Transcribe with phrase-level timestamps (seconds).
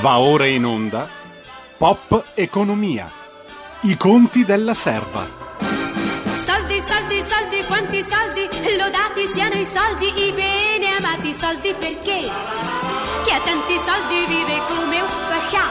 [0.00, 1.06] Va ora in onda
[1.76, 3.06] Pop Economia.
[3.82, 5.28] I conti della serva.
[5.60, 12.20] Soldi, soldi, soldi, quanti soldi, lodati siano i soldi, i bene amati soldi perché?
[12.20, 15.68] Chi ha tanti soldi vive come un pascià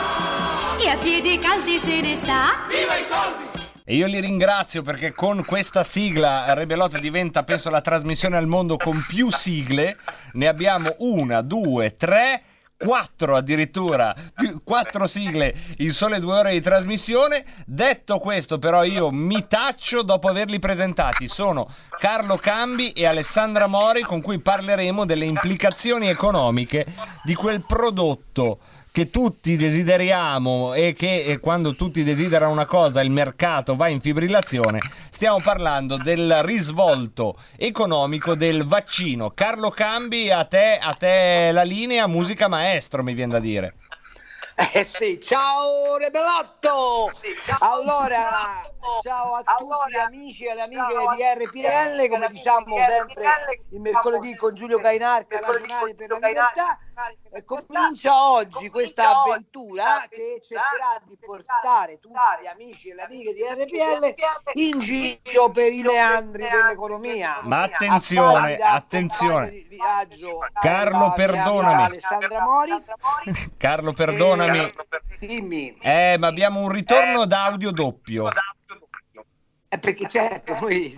[0.80, 2.68] e a piedi caldi se ne sta.
[2.68, 3.44] Viva i soldi!
[3.84, 8.78] E io li ringrazio perché con questa sigla Rebelot diventa, penso, la trasmissione al mondo
[8.78, 9.98] con più sigle.
[10.34, 12.44] Ne abbiamo una, due, tre
[12.80, 17.44] quattro addirittura, più, quattro sigle in sole due ore di trasmissione.
[17.66, 21.28] Detto questo, però, io mi taccio dopo averli presentati.
[21.28, 21.68] Sono
[22.00, 26.86] Carlo Cambi e Alessandra Mori, con cui parleremo delle implicazioni economiche
[27.24, 28.60] di quel prodotto
[28.92, 34.02] che tutti desideriamo e che e quando tutti desiderano una cosa il mercato va in
[34.02, 39.32] fibrillazione, stiamo parlando del risvolto economico del vaccino.
[39.32, 43.76] Carlo Cambi, a te, a te la linea, musica maestro mi viene da dire.
[44.74, 47.10] Eh sì, ciao Rebelotto!
[47.14, 48.62] Sì, ciao, allora,
[49.02, 53.80] ciao a allora, tutti gli amici e le amiche di RPL, come diciamo sempre il
[53.80, 56.80] mercoledì con Giulio Cainarca, nazionale per la libertà.
[57.32, 63.34] E comincia oggi questa avventura che cercherà di portare tutti gli amici e le amiche
[63.34, 64.16] di RPL
[64.60, 67.40] in giro per i meandri dell'economia.
[67.44, 69.68] Ma attenzione, attenzione.
[70.60, 71.84] Carlo, perdonami.
[71.84, 72.84] Alessandra Mori.
[73.56, 74.74] Carlo, perdonami.
[75.20, 75.78] Dimmi.
[75.82, 78.30] Eh, ma abbiamo un ritorno d'audio doppio.
[79.72, 80.92] Eh, perché certo, noi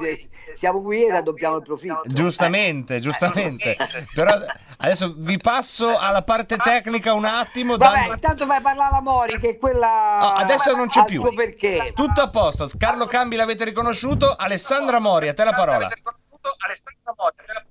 [0.53, 2.03] siamo qui e raddoppiamo il profitto.
[2.05, 2.99] Giustamente, eh.
[3.01, 3.75] giustamente.
[4.15, 4.33] Però
[4.77, 7.75] adesso vi passo alla parte tecnica un attimo.
[7.75, 8.13] Vabbè, dando...
[8.13, 10.19] intanto fai parlare a Mori, che è quella.
[10.21, 11.21] No, adesso non c'è più.
[11.33, 11.91] Perché.
[11.93, 12.69] Tutto a posto.
[12.77, 14.33] Carlo Cambi l'avete riconosciuto.
[14.33, 15.87] Alessandra Mori, a te la parola.
[15.87, 17.65] Alessandra Mori, a te la parola.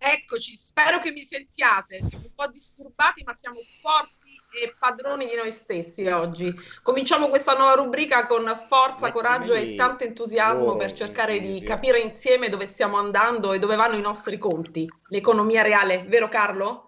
[0.00, 1.98] Eccoci, spero che mi sentiate.
[2.04, 4.17] Siamo un po' disturbati, ma siamo forti
[4.50, 6.54] e padroni di noi stessi oggi.
[6.82, 12.48] Cominciamo questa nuova rubrica con forza, coraggio e tanto entusiasmo per cercare di capire insieme
[12.48, 14.90] dove stiamo andando e dove vanno i nostri conti.
[15.08, 16.84] L'economia reale, vero Carlo?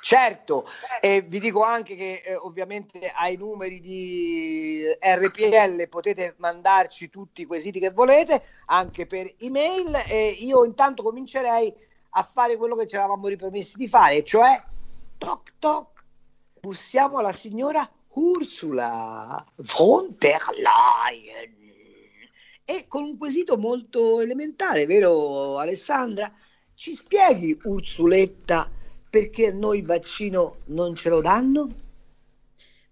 [0.00, 0.66] Certo,
[1.00, 7.44] e vi dico anche che eh, ovviamente ai numeri di RPL potete mandarci tutti i
[7.44, 11.74] quesiti che volete, anche per email, e io intanto comincerei
[12.10, 14.62] a fare quello che ci eravamo ripromessi di fare, cioè
[15.18, 15.97] toc toc,
[16.60, 21.56] bussiamo alla signora Ursula von der Leyen.
[22.64, 26.32] E con un quesito molto elementare, vero Alessandra?
[26.74, 28.70] Ci spieghi, Ursuletta,
[29.08, 31.86] perché noi il vaccino non ce lo danno?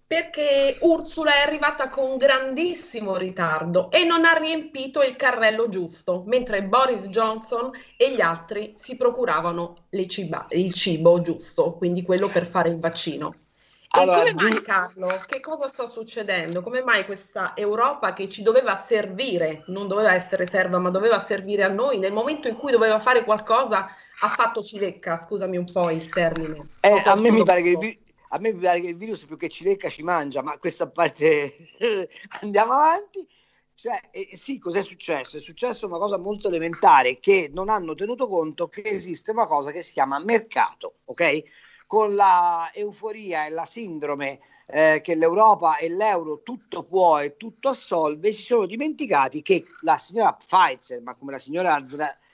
[0.06, 6.62] perché Ursula è arrivata con grandissimo ritardo e non ha riempito il carrello giusto, mentre
[6.62, 12.69] Boris Johnson e gli altri si procuravano ciba- il cibo giusto, quindi quello per fare
[12.69, 13.46] il vaccino.
[13.94, 15.20] E allora, come mai, Carlo?
[15.26, 16.60] Che cosa sta succedendo?
[16.60, 21.62] Come mai questa Europa che ci doveva servire, non doveva essere serva, ma doveva servire
[21.62, 23.88] a noi, nel momento in cui doveva fare qualcosa,
[24.20, 26.69] ha fatto cilecca, scusami un po' il termine.
[26.80, 27.98] Eh, a me mi pare che il,
[28.28, 30.88] a me mi pare che il virus più che ci lecca ci mangia, ma questa
[30.88, 31.54] parte
[32.42, 33.26] andiamo avanti.
[33.74, 35.36] Cioè, eh, sì, cos'è successo?
[35.36, 39.70] È successo una cosa molto elementare che non hanno tenuto conto che esiste una cosa
[39.70, 41.42] che si chiama mercato, ok?
[41.86, 47.69] Con la euforia e la sindrome eh, che l'Europa e l'euro tutto può e tutto
[47.69, 51.80] assolve, si sono dimenticati che la signora Pfizer, ma come la signora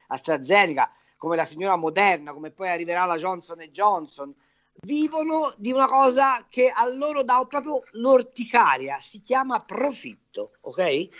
[0.07, 4.35] AstraZeneca, come la signora Moderna, come poi arriverà la Johnson Johnson,
[4.81, 10.73] vivono di una cosa che a loro dà proprio l'orticaria, si chiama profitto, ok?
[10.73, 11.11] okay.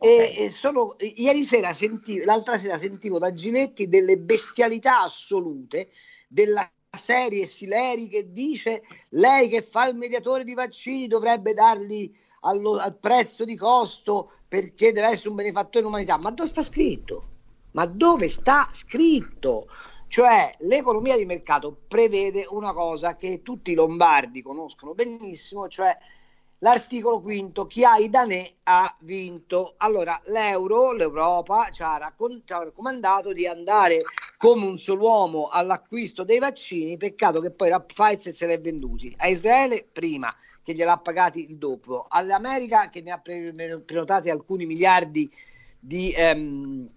[0.00, 5.90] E, e sono, ieri sera sentivo, l'altra sera sentivo da Giletti delle bestialità assolute
[6.28, 12.76] della serie Sileri che dice lei che fa il mediatore di vaccini dovrebbe darli allo,
[12.76, 16.16] al prezzo di costo perché deve essere un benefattore dell'umanità.
[16.16, 17.28] Ma dove sta scritto?
[17.72, 19.68] Ma dove sta scritto?
[20.08, 25.94] Cioè l'economia di mercato prevede una cosa che tutti i lombardi conoscono benissimo, cioè
[26.58, 29.74] l'articolo quinto, chi ha i danè ha vinto.
[29.78, 34.02] Allora l'euro, l'Europa ci ha, raccon- ci ha raccomandato di andare
[34.36, 39.14] come un solo uomo all'acquisto dei vaccini, peccato che poi la Pfizer se l'è venduti.
[39.18, 43.52] A Israele prima che gliel'ha pagati il doppio, all'America che ne ha pre-
[43.84, 45.30] prenotati alcuni miliardi
[45.78, 46.12] di...
[46.16, 46.90] Ehm,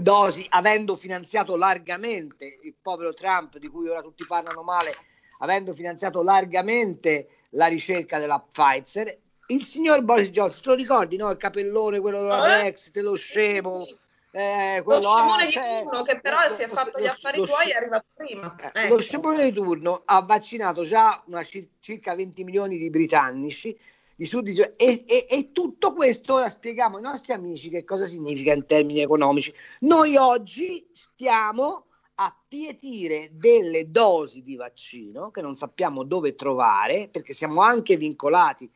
[0.00, 4.94] dosi, avendo finanziato largamente il povero Trump, di cui ora tutti parlano male,
[5.40, 9.18] avendo finanziato largamente la ricerca della Pfizer,
[9.48, 11.30] il signor Boris Johnson, te lo ricordi, no?
[11.30, 13.86] Il capellone, quello della Brexit, lo scemo,
[14.30, 16.98] eh, Lo quello scimone ah, di c'è- turno che però lo- si è lo- fatto
[16.98, 18.56] gli lo- affari lo tuoi sci- è arrivato prima.
[18.72, 18.94] eh, Ecco.
[18.94, 23.78] Lo scimone di turno ha vaccinato già una cir- circa 20 milioni di britannici
[24.14, 24.74] di sudditi e,
[25.06, 29.52] e- e tutto questo ora spieghiamo ai nostri amici che cosa significa in termini economici.
[29.80, 31.86] Noi oggi stiamo
[32.24, 38.70] a pietire delle dosi di vaccino che non sappiamo dove trovare perché siamo anche vincolati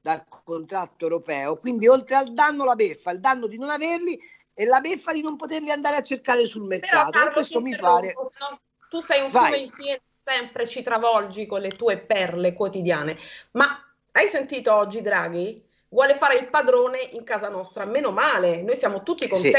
[0.00, 4.18] dal contratto europeo, quindi oltre al danno la beffa, il danno di non averli
[4.52, 7.08] e la beffa di non poterli andare a cercare sul Però mercato.
[7.08, 8.60] e Carlo, questo mi pare no
[8.90, 9.52] tu sei un Vai.
[9.52, 13.16] fiume in pieno, sempre ci travolgi con le tue perle quotidiane.
[13.52, 13.82] Ma
[14.12, 15.64] hai sentito oggi Draghi?
[15.88, 17.84] Vuole fare il padrone in casa nostra.
[17.84, 19.54] Meno male, noi siamo tutti Sì.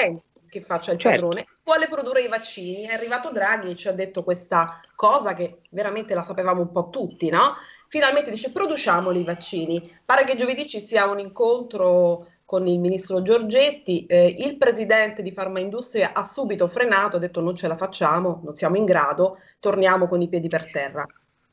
[0.52, 1.28] Che faccia il Certo.
[1.28, 1.48] padrone.
[1.64, 2.84] Vuole produrre i vaccini.
[2.84, 6.90] È arrivato Draghi e ci ha detto questa cosa che veramente la sapevamo un po'
[6.90, 7.56] tutti, no?
[7.88, 10.00] Finalmente dice produciamoli i vaccini.
[10.04, 15.32] Pare che giovedì ci sia un incontro con il ministro Giorgetti, eh, il presidente di
[15.32, 20.06] Farmaindustria ha subito frenato, ha detto non ce la facciamo, non siamo in grado, torniamo
[20.10, 21.06] con i piedi per terra.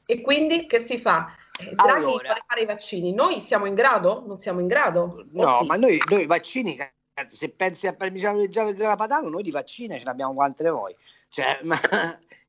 [0.04, 1.32] E quindi che si fa?
[1.60, 2.36] Eh, Draghi Allora.
[2.44, 4.24] fare i vaccini, noi siamo in grado?
[4.26, 5.24] Non siamo in grado?
[5.30, 5.66] No, sì?
[5.66, 6.76] ma noi, noi vaccini,
[7.28, 10.70] se pensi a Parmigiano Reggiano della Padano, noi di vaccini ce ne abbiamo quante ne
[10.70, 10.94] vuoi.
[11.28, 11.78] Cioè, ma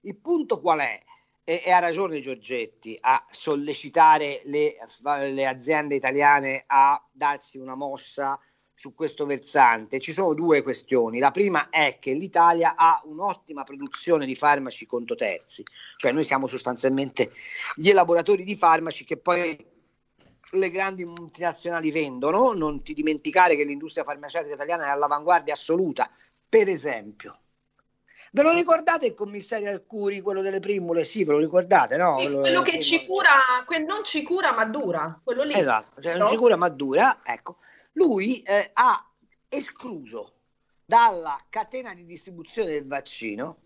[0.02, 1.00] il punto qual è?
[1.44, 4.76] E, e ha ragione Giorgetti a sollecitare le,
[5.32, 8.40] le aziende italiane a darsi una mossa
[8.80, 10.00] su questo versante.
[10.00, 11.20] Ci sono due questioni.
[11.20, 15.66] La prima è che l'Italia ha un'ottima produzione di farmaci conto terzi,
[15.98, 17.32] cioè noi siamo sostanzialmente
[17.76, 19.58] gli elaboratori di farmaci che poi
[20.52, 26.10] le grandi multinazionali vendono, non ti dimenticare che l'industria farmaceutica italiana è all'avanguardia assoluta.
[26.48, 27.40] Per esempio,
[28.32, 31.04] ve lo ricordate il commissario Arcuri, quello delle primule?
[31.04, 32.18] Sì, ve lo ricordate, no?
[32.18, 35.54] Sì, quello che ci cura, que- non ci cura ma dura, quello lì.
[35.54, 36.24] Esatto, cioè no?
[36.24, 37.58] non ci cura ma dura, ecco.
[37.94, 39.12] Lui eh, ha
[39.48, 40.34] escluso
[40.86, 43.58] dalla catena di distribuzione del vaccino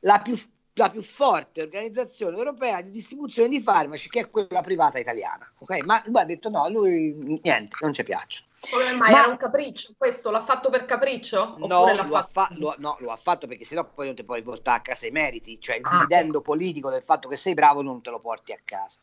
[0.00, 0.38] la più,
[0.82, 5.50] la più forte organizzazione europea di distribuzione di farmaci, che è quella privata italiana.
[5.58, 5.82] Ok?
[5.82, 8.48] Ma lui ha detto no, lui niente, non ci piacciono.
[8.68, 9.12] Come mai?
[9.12, 10.30] Ma- Era un capriccio questo?
[10.30, 11.56] L'ha fatto per capriccio?
[11.58, 14.24] No lo, ha fatto fa- lo no, lo ha fatto perché sennò poi non ti
[14.24, 17.54] puoi portare a casa i meriti, cioè il Ah, dividendo politico del fatto che sei
[17.54, 19.00] bravo non te lo porti a casa.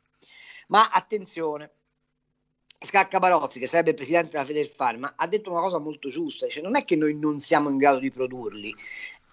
[0.68, 1.71] Ma attenzione,
[2.80, 6.62] Scacca Barozzi, che sarebbe il presidente della Federfarma, ha detto una cosa molto giusta, dice
[6.62, 8.75] non è che noi non siamo in grado di produrli,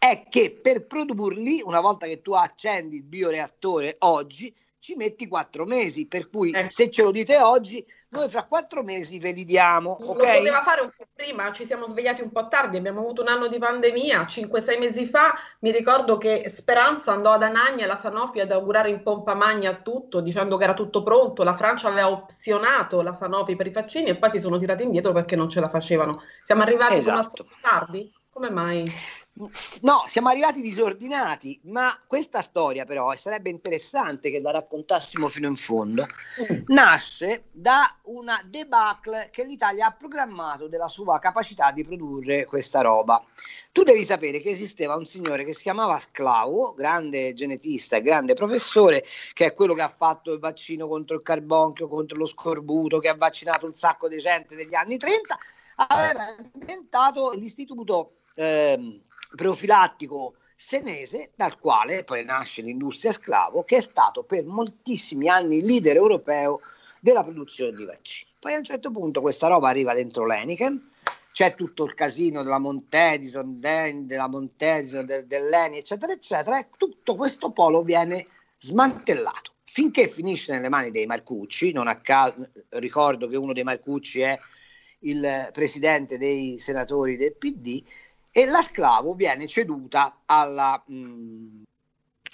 [0.09, 5.65] è che per produrli, una volta che tu accendi il bioreattore oggi, ci metti quattro
[5.65, 6.69] mesi, per cui Ecco.
[6.69, 10.37] se ce lo dite oggi, noi fra quattro mesi ve li diamo, Lo ok?
[10.37, 13.49] poteva fare un po' prima, ci siamo svegliati un po' tardi, abbiamo avuto un anno
[13.49, 18.53] di pandemia, 5-6 mesi fa mi ricordo che Speranza andò ad Anagni alla Sanofi ad
[18.53, 23.15] augurare in pompa magna tutto, dicendo che era tutto pronto, la Francia aveva opzionato la
[23.15, 26.21] Sanofi per i vaccini e poi si sono tirati indietro perché non ce la facevano.
[26.43, 27.47] Siamo arrivati Esatto.
[27.63, 28.13] tardi?
[28.29, 28.85] Come mai?
[29.37, 35.49] No, siamo arrivati disordinati, ma questa storia però e sarebbe interessante che la raccontassimo fino
[35.49, 36.07] in fondo.
[36.67, 43.21] Nasce da una debacle che l'Italia ha programmato della sua capacità di produrre questa roba.
[43.73, 48.35] Tu devi sapere che esisteva un signore che si chiamava Sclavo, grande genetista e grande
[48.35, 53.01] professore, che è quello che ha fatto il vaccino contro il carbonchio, contro lo scorbuto,
[53.01, 55.37] che ha vaccinato un sacco di gente negli anni 30,
[55.75, 59.01] aveva inventato l'istituto ehm,
[59.35, 65.97] profilattico senese dal quale poi nasce l'industria sclavo che è stato per moltissimi anni leader
[65.97, 66.61] europeo
[67.01, 68.31] della produzione di vaccini.
[68.39, 70.91] Poi a un certo punto questa roba arriva dentro l'Enichem,
[71.33, 77.17] c'è tutto il casino della Montedison, de- della Montedison, del, dell'Eni, eccetera, eccetera, e tutto
[77.17, 78.27] questo polo viene
[78.59, 79.53] smantellato.
[79.65, 84.39] Finché finisce nelle mani dei Marcucci, non a caso ricordo che uno dei Marcucci è
[85.01, 87.83] il presidente dei senatori del PD,
[88.37, 91.63] e la sclavo viene ceduta alla, mh,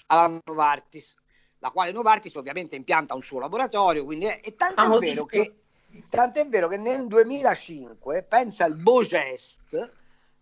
[0.07, 1.15] alla Novartis,
[1.59, 5.57] la quale Novartis ovviamente impianta un suo laboratorio, quindi è, e tanto è, vero che,
[6.09, 9.61] tant'è vero che nel 2005 pensa il Bogest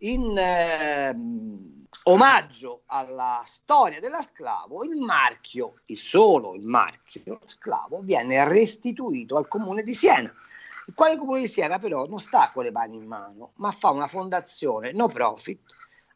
[0.02, 8.46] in ehm, omaggio alla storia della sclavo, il marchio, il solo il marchio sclavo, viene
[8.46, 10.32] restituito al comune di Siena.
[10.88, 13.90] Il quale comune di Siena però non sta con le mani in mano, ma fa
[13.90, 15.60] una fondazione no profit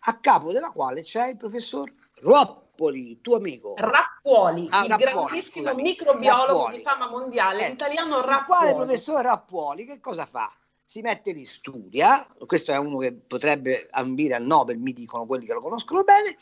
[0.07, 3.75] a capo della quale c'è il professor Roppoli, tuo amico.
[3.77, 5.83] Rappuoli, Ah, il Rappuoli, grandissimo scusami.
[5.83, 6.77] microbiologo Rappuoli.
[6.77, 8.75] di fama mondiale, Eh, l'italiano Il quale Rappuoli.
[8.75, 10.51] professor Rappuoli che cosa fa?
[10.83, 15.45] Si mette lì, studia, questo è uno che potrebbe ambire al Nobel, mi dicono quelli
[15.45, 16.35] che lo conoscono bene,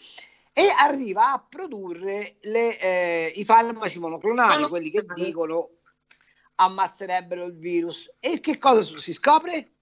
[0.53, 5.71] e arriva a produrre le, eh, i farmaci monoclonali, quelli che dicono
[6.61, 8.11] ammazzerebbero il virus.
[8.21, 9.73] E che cosa si scopre?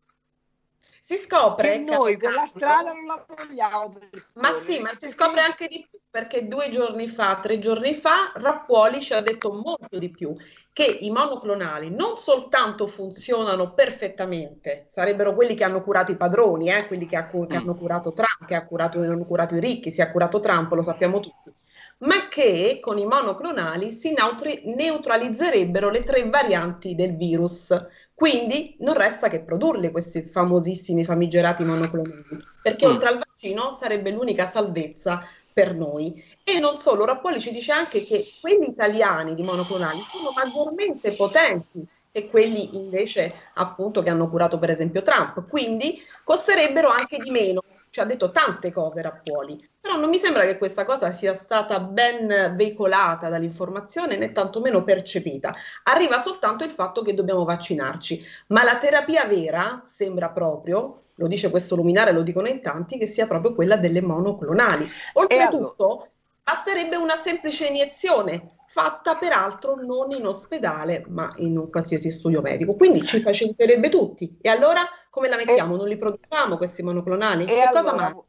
[1.00, 3.99] Si scopre che noi che quella strada non la vogliamo.
[4.35, 8.32] Ma sì, ma si scopre anche di più perché due giorni fa, tre giorni fa,
[8.35, 10.37] Rappuoli ci ha detto molto di più,
[10.73, 16.87] che i monoclonali non soltanto funzionano perfettamente, sarebbero quelli che hanno curato i padroni, eh,
[16.87, 20.00] quelli che, ha, che hanno curato Trump, che ha curato, hanno curato i ricchi, si
[20.00, 21.54] è curato Trump, lo sappiamo tutti,
[21.99, 27.75] ma che con i monoclonali si neutralizzerebbero le tre varianti del virus.
[28.14, 32.90] Quindi non resta che produrli questi famosissimi famigerati monoclonali, perché mm.
[32.90, 36.23] oltre al vaccino sarebbe l'unica salvezza per noi.
[36.45, 41.87] E non solo, Rappoli ci dice anche che quelli italiani di monoclonali sono maggiormente potenti
[42.11, 47.62] che quelli invece appunto che hanno curato per esempio Trump, quindi costerebbero anche di meno.
[47.90, 51.80] Ci ha detto tante cose Rappuoli, però non mi sembra che questa cosa sia stata
[51.80, 55.54] ben veicolata dall'informazione né tantomeno percepita.
[55.85, 61.50] Arriva soltanto il fatto che dobbiamo vaccinarci, ma la terapia vera sembra proprio lo dice
[61.50, 64.88] questo luminare, lo dicono in tanti, che sia proprio quella delle monoclonali.
[65.14, 66.11] Oltretutto,
[66.45, 72.75] basterebbe una semplice iniezione, fatta peraltro non in ospedale, ma in un qualsiasi studio medico.
[72.75, 74.37] Quindi ci faciliterebbe tutti.
[74.40, 75.76] E allora come la mettiamo?
[75.76, 77.47] Non li produciamo questi monoclonali?
[77.47, 78.23] che allora, cosa manca?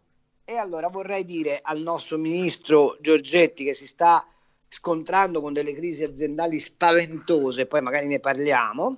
[0.49, 4.27] E allora vorrei dire al nostro ministro Giorgetti che si sta
[4.67, 8.97] scontrando con delle crisi aziendali spaventose, poi magari ne parliamo,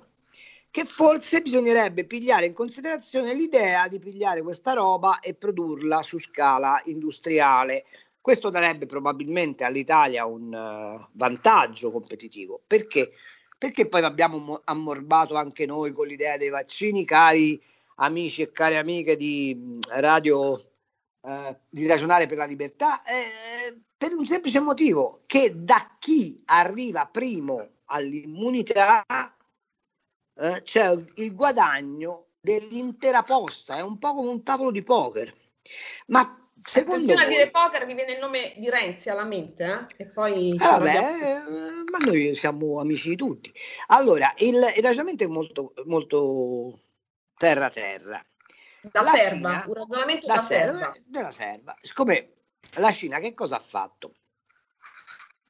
[0.70, 6.80] che forse bisognerebbe pigliare in considerazione l'idea di pigliare questa roba e produrla su scala
[6.86, 7.84] industriale.
[8.18, 12.62] Questo darebbe probabilmente all'Italia un uh, vantaggio competitivo.
[12.66, 13.12] Perché?
[13.58, 17.62] Perché poi abbiamo ammorbato anche noi con l'idea dei vaccini, cari
[17.96, 20.58] amici e care amiche di mm, Radio
[21.22, 27.06] uh, di Ragionare per la Libertà, eh, per un semplice motivo, che da chi arriva
[27.06, 29.04] primo all'immunità
[30.34, 35.32] eh, c'è il guadagno dell'intera posta, è un po' come un tavolo di poker.
[36.06, 37.34] Ma secondo Attenzione voi...
[37.34, 39.64] a dire poker mi viene il nome di Renzi alla mente,
[39.96, 40.02] eh?
[40.02, 40.50] e poi...
[40.50, 41.40] Eh, vabbè, eh,
[41.90, 43.52] ma noi siamo amici di tutti.
[43.88, 46.80] Allora, il, il ragionamento è molto, molto
[47.36, 48.24] terra-terra.
[48.82, 50.92] Da la serva, Cina, un ragionamento da, serva.
[51.04, 51.76] Della serva.
[51.78, 52.32] Siccome
[52.76, 54.14] la Cina che cosa ha fatto?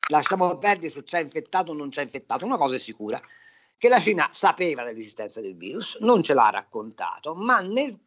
[0.08, 3.18] Lasciamo perdere se c'è infettato o non c'è infettato, una cosa è sicura,
[3.78, 7.98] che la Cina sapeva dell'esistenza del virus, non ce l'ha raccontato, ma nel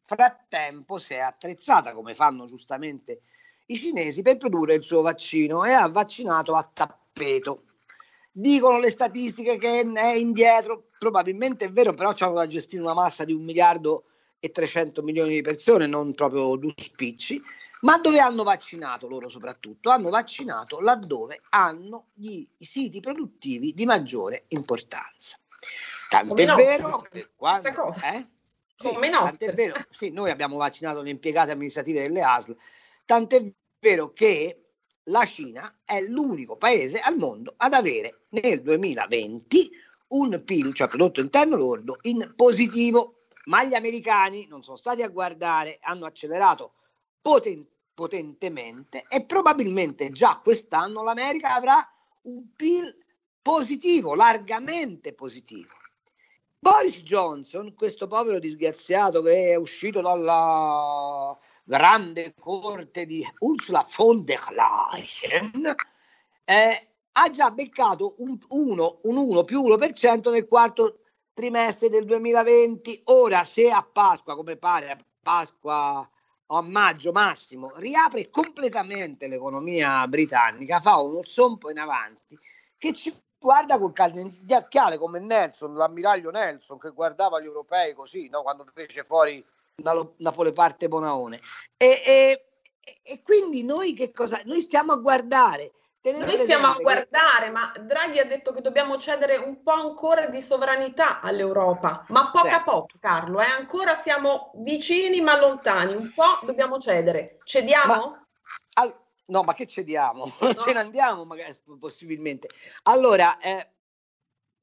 [0.00, 3.20] frattempo si è attrezzata, come fanno giustamente
[3.66, 7.64] i cinesi, per produrre il suo vaccino e ha vaccinato a tappeto.
[8.30, 13.24] Dicono le statistiche che è indietro, probabilmente è vero, però c'hanno da gestire una massa
[13.24, 14.04] di un miliardo
[14.44, 17.40] e 300 milioni di persone, non proprio due spicci,
[17.82, 19.90] ma dove hanno vaccinato loro soprattutto?
[19.90, 25.38] Hanno vaccinato laddove hanno gli, i siti produttivi di maggiore importanza.
[26.08, 27.68] Tant'è Come vero che quando...
[27.68, 28.26] Eh?
[28.74, 32.56] Sì, Come tant'è vero, sì, noi abbiamo vaccinato le impiegate amministrative delle ASL,
[33.04, 34.62] tant'è vero che
[35.04, 39.70] la Cina è l'unico paese al mondo ad avere nel 2020
[40.08, 45.08] un PIL, cioè prodotto interno lordo, in positivo, ma gli americani non sono stati a
[45.08, 46.74] guardare, hanno accelerato
[47.20, 51.86] poten- potentemente e probabilmente già quest'anno l'America avrà
[52.22, 52.96] un PIL
[53.40, 55.70] positivo, largamente positivo.
[56.58, 64.40] Boris Johnson, questo povero disgraziato che è uscito dalla grande corte di Ursula von der
[64.50, 65.74] Leyen,
[66.44, 71.01] eh, ha già beccato un 1, un 1 più 1% nel quarto
[71.32, 73.02] trimestre del 2020.
[73.06, 76.08] Ora, se a Pasqua, come pare, a Pasqua
[76.46, 82.38] o a maggio massimo riapre completamente l'economia britannica, fa uno zompo in avanti
[82.76, 88.42] che ci guarda col caldacchiale come Nelson, l'ammiraglio Nelson che guardava gli europei così, no?
[88.42, 89.44] quando fece fuori
[90.16, 91.40] Napoleonte Bonaone.
[91.76, 92.44] E, e,
[93.02, 94.40] e quindi noi che cosa?
[94.44, 95.72] Noi stiamo a guardare
[96.10, 97.50] noi stiamo a guardare, che...
[97.52, 102.48] ma Draghi ha detto che dobbiamo cedere un po' ancora di sovranità all'Europa, ma poco
[102.48, 102.58] certo.
[102.58, 103.46] a poco, Carlo, eh?
[103.46, 107.38] ancora siamo vicini ma lontani, un po' dobbiamo cedere.
[107.44, 107.94] Cediamo?
[107.94, 108.26] Ma,
[108.74, 110.24] al, no, ma che cediamo?
[110.40, 110.54] No.
[110.54, 112.48] Ce ne andiamo magari, possibilmente.
[112.84, 113.70] Allora, eh,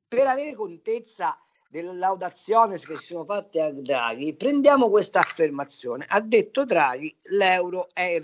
[0.09, 6.05] per avere contezza delle laudazioni che si sono fatte a Draghi, prendiamo questa affermazione.
[6.09, 8.19] Ha detto Draghi, l'euro è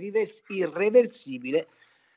[0.47, 1.67] irreversibile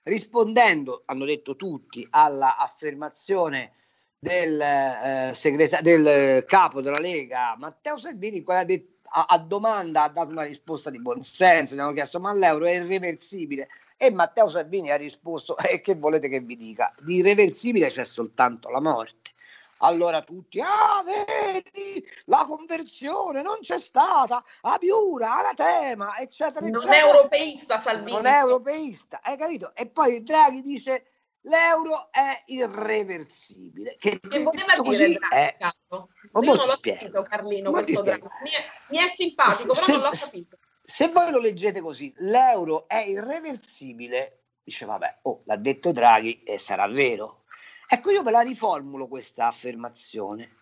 [0.04, 3.72] rispondendo, hanno detto tutti, all'affermazione
[4.18, 10.08] del, eh, segreta- del capo della Lega Matteo Salvini, quella de- a-, a, domanda ha
[10.08, 14.90] dato una risposta di buonsenso, gli hanno chiesto ma l'euro è irreversibile e Matteo Salvini
[14.90, 19.32] ha risposto e eh, che volete che vi dica, di irreversibile c'è soltanto la morte.
[19.78, 26.96] Allora tutti, ah, vedi, la conversione non c'è stata, a Piura, anatema, eccetera, Non eccetera.
[26.96, 28.12] è europeista Salvini.
[28.12, 29.74] Non è europeista, hai capito?
[29.74, 31.06] E poi Draghi dice
[31.42, 33.96] l'euro è irreversibile.
[33.98, 35.56] Che, Che detto dire così Draghi, è...
[35.58, 36.08] Carlo?
[36.22, 36.98] Io non l'ho spiego.
[36.98, 38.02] capito, Carlino, Ma questo.
[38.02, 38.26] Draghi.
[38.42, 40.58] Mi è, mi è simpatico, però Se- non l'ho se- capito.
[40.82, 46.58] Se voi lo leggete così, l'euro è irreversibile, dice vabbè, oh, l'ha detto Draghi e
[46.58, 47.44] sarà vero.
[47.90, 50.56] Ecco, io ve la riformulo questa affermazione.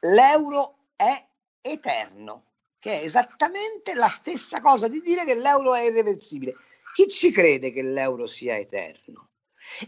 [0.00, 1.26] L'euro è
[1.60, 2.44] eterno,
[2.78, 6.54] che è esattamente la stessa cosa di dire che l'euro è irreversibile.
[6.94, 9.28] Chi ci crede che l'euro sia eterno?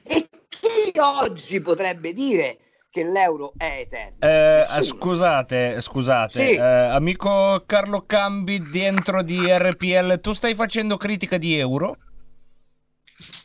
[0.02, 2.58] E chi oggi potrebbe dire
[2.90, 4.18] che l'euro è eterno?
[4.20, 6.54] Eh, scusate, scusate, Sì.
[6.54, 11.96] eh, amico Carlo Cambi dentro di RPL, tu stai facendo critica di euro?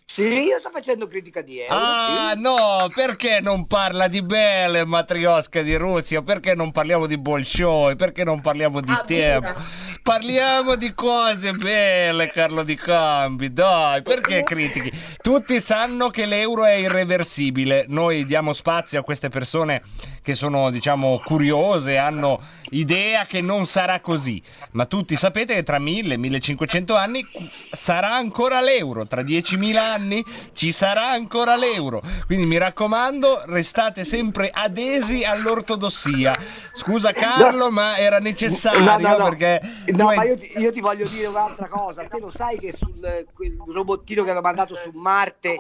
[0.06, 1.76] Sì, io sto facendo critica di euro.
[1.76, 2.42] Ah sì.
[2.42, 6.22] no, perché non parla di Bele, Matriosca di Russia?
[6.24, 7.96] Perché non parliamo di Bolshoi?
[7.96, 9.54] Perché non parliamo di Ah, tempo?
[10.02, 14.92] Parliamo di cose belle, Carlo Di Cambi, dai, perché critichi?
[15.22, 19.82] Tutti sanno che l'euro è irreversibile, noi diamo spazio a queste persone
[20.28, 22.42] che sono, diciamo, curiose, hanno
[22.72, 27.26] idea che non sarà così, ma tutti sapete che tra 1000 e 1500 anni
[27.72, 34.50] sarà ancora l'euro, tra 10.000 anni ci sarà ancora l'euro, quindi mi raccomando, restate sempre
[34.52, 36.38] adesi all'ortodossia.
[36.74, 39.30] Scusa Carlo, ma era necessario No, no, no.
[39.30, 39.62] perché
[39.94, 42.04] No, hai- ma io ti, io ti voglio dire un'altra cosa.
[42.04, 45.56] Te lo sai che sul quel robottino che aveva mandato su Marte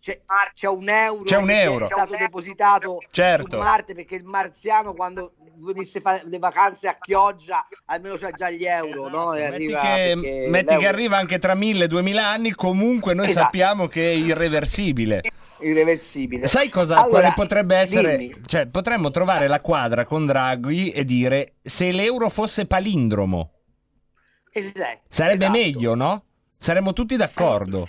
[0.00, 0.20] c'è,
[0.54, 1.84] c'è un euro C'è un che euro.
[1.84, 3.46] è stato depositato Certo.
[3.50, 8.30] su Marte perché il marziano quando venisse a fare le vacanze a Chioggia almeno c'ha
[8.30, 9.32] già gli euro, no?
[9.34, 13.44] E Metti, arriva che, metti che arriva anche tra 1000-2000 anni, comunque noi Esatto.
[13.44, 15.22] sappiamo che è irreversibile.
[15.60, 16.46] irreversibile.
[16.48, 18.18] Sai cosa Allora, quale potrebbe essere?
[18.18, 18.34] dimmi.
[18.46, 23.50] Cioè, potremmo trovare la quadra con Draghi e dire se l'euro fosse palindromo.
[24.52, 25.50] Esatto, Sarebbe esatto.
[25.52, 26.22] meglio, no?
[26.58, 27.88] Saremmo tutti d'accordo.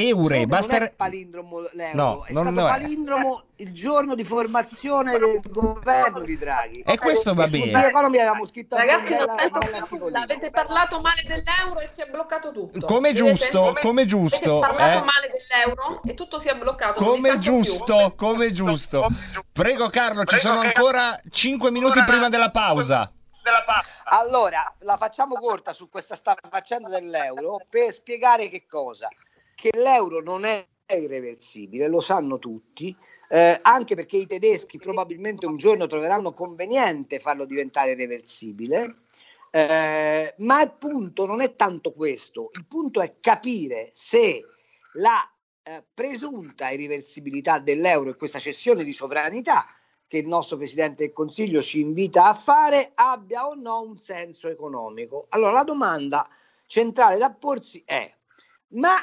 [0.00, 0.78] Eure, basta.
[0.78, 2.70] non è palindromo l'euro, No, è non stato lo è.
[2.70, 6.80] palindromo il giorno di formazione del governo di Draghi.
[6.82, 7.72] E questo va E bene.
[7.72, 12.86] Ragazzi, bella- avete parlato male dell'euro e si è bloccato tutto.
[12.86, 13.30] Come Vedete?
[13.34, 15.04] giusto, come giusto, Avete parlato eh?
[15.04, 17.02] male dell'euro e tutto si è bloccato.
[17.02, 18.26] Come giusto, più.
[18.26, 19.08] come giusto.
[19.52, 23.10] Prego Carlo, ci sono ancora 5 minuti prima della pausa.
[24.04, 29.08] Allora, la facciamo corta su questa sta faccenda dell'euro per spiegare che cosa?
[29.60, 32.96] Che l'euro non è irreversibile, lo sanno tutti,
[33.28, 39.02] eh, anche perché i tedeschi probabilmente un giorno troveranno conveniente farlo diventare irreversibile.
[39.50, 44.44] Eh, ma il punto non è tanto questo, il punto è capire se
[44.92, 45.28] la
[45.64, 49.66] eh, presunta irreversibilità dell'euro e questa cessione di sovranità
[50.06, 54.46] che il nostro Presidente del Consiglio ci invita a fare abbia o no un senso
[54.48, 55.26] economico.
[55.30, 56.24] Allora la domanda
[56.66, 58.08] centrale da porsi è,
[58.68, 58.96] ma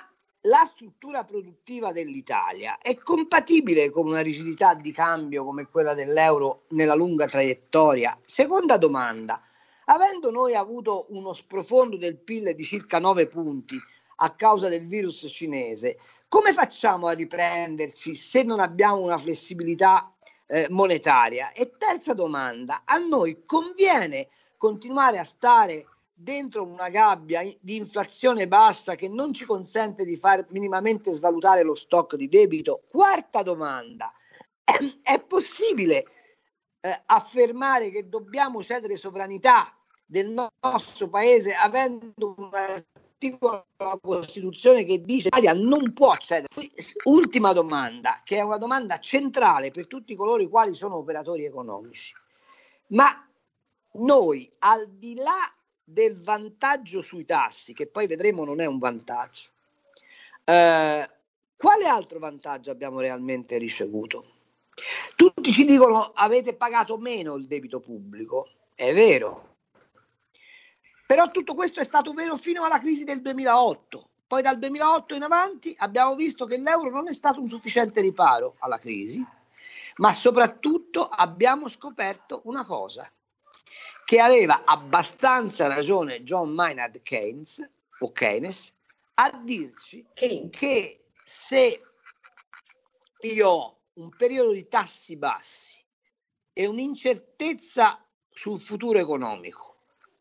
[0.46, 6.94] la struttura produttiva dell'Italia è compatibile con una rigidità di cambio come quella dell'euro nella
[6.94, 8.18] lunga traiettoria?
[8.22, 9.42] Seconda domanda,
[9.86, 13.80] avendo noi avuto uno sprofondo del PIL di circa 9 punti
[14.18, 20.14] a causa del virus cinese, come facciamo a riprenderci se non abbiamo una flessibilità
[20.48, 21.54] eh, monetaria?
[21.54, 24.28] E terza domanda, a noi conviene
[24.58, 30.46] continuare a stare dentro una gabbia di inflazione bassa che non ci consente di far
[30.50, 32.84] minimamente svalutare lo stock di debito?
[32.90, 34.10] Quarta domanda,
[35.04, 36.06] è possibile
[36.80, 39.76] eh, affermare che dobbiamo cedere sovranità
[40.06, 46.16] del no- nostro paese avendo un articolo della Costituzione che dice che l'Italia non può
[46.18, 46.48] cedere.
[47.06, 52.14] Ultima domanda, che è una domanda centrale per tutti coloro i quali sono operatori economici.
[52.88, 53.28] Ma
[53.94, 55.55] noi, al di là
[55.86, 59.52] del vantaggio sui tassi, che poi vedremo non è un vantaggio,
[60.44, 61.10] eh,
[61.56, 64.34] quale altro vantaggio abbiamo realmente ricevuto?
[65.16, 69.56] Tutti ci dicono avete pagato meno il debito pubblico, è vero,
[71.06, 74.10] però tutto questo è stato vero fino alla crisi del 2008.
[74.28, 78.56] Poi dal 2008 in avanti abbiamo visto che l'euro non è stato un sufficiente riparo
[78.60, 79.24] alla crisi,
[79.98, 83.10] ma soprattutto abbiamo scoperto una cosa,
[84.06, 87.68] che aveva abbastanza ragione John Maynard Keynes,
[88.00, 88.74] o Keynes
[89.16, 91.82] a dirci Che- che se
[93.22, 95.84] io ho un periodo di tassi bassi
[96.54, 99.78] e un'incertezza sul futuro economico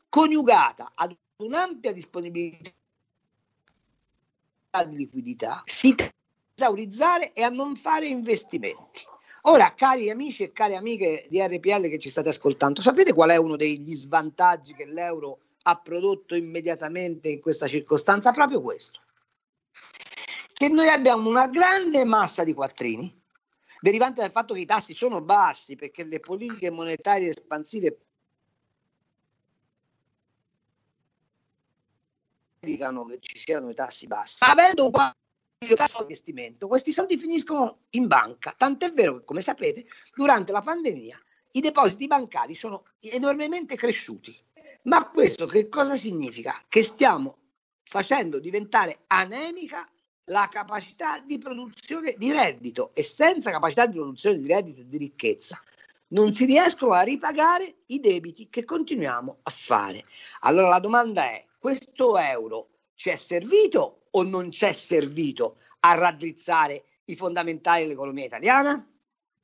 [0.08, 2.72] coniugata ad un'ampia disponibilità
[4.86, 9.02] di liquidità si tende a esaurizzare e a non fare investimenti.
[9.46, 13.36] Ora, cari amici e cari amiche di RPL che ci state ascoltando, sapete qual è
[13.36, 18.30] uno degli svantaggi che l'euro ha prodotto immediatamente in questa circostanza?
[18.30, 19.00] Proprio questo.
[20.52, 23.22] Che noi abbiamo una grande massa di quattrini,
[23.80, 27.98] derivante dal fatto che i tassi sono bassi, perché le politiche monetarie espansive
[32.60, 34.42] indicano che ci siano i tassi bassi.
[34.42, 34.90] Avendo un
[35.66, 38.54] di investimento, questi soldi finiscono in banca.
[38.56, 41.20] Tant'è vero che, come sapete, durante la pandemia
[41.52, 44.36] i depositi bancari sono enormemente cresciuti.
[44.82, 46.60] Ma questo che cosa significa?
[46.68, 47.36] Che stiamo
[47.82, 49.88] facendo diventare anemica
[50.28, 54.98] la capacità di produzione di reddito e senza capacità di produzione di reddito e di
[54.98, 55.60] ricchezza
[56.08, 60.04] non si riescono a ripagare i debiti che continuiamo a fare.
[60.40, 65.94] Allora la domanda è, questo euro ci è servito o non ci è servito a
[65.94, 68.88] raddrizzare i fondamentali dell'economia italiana?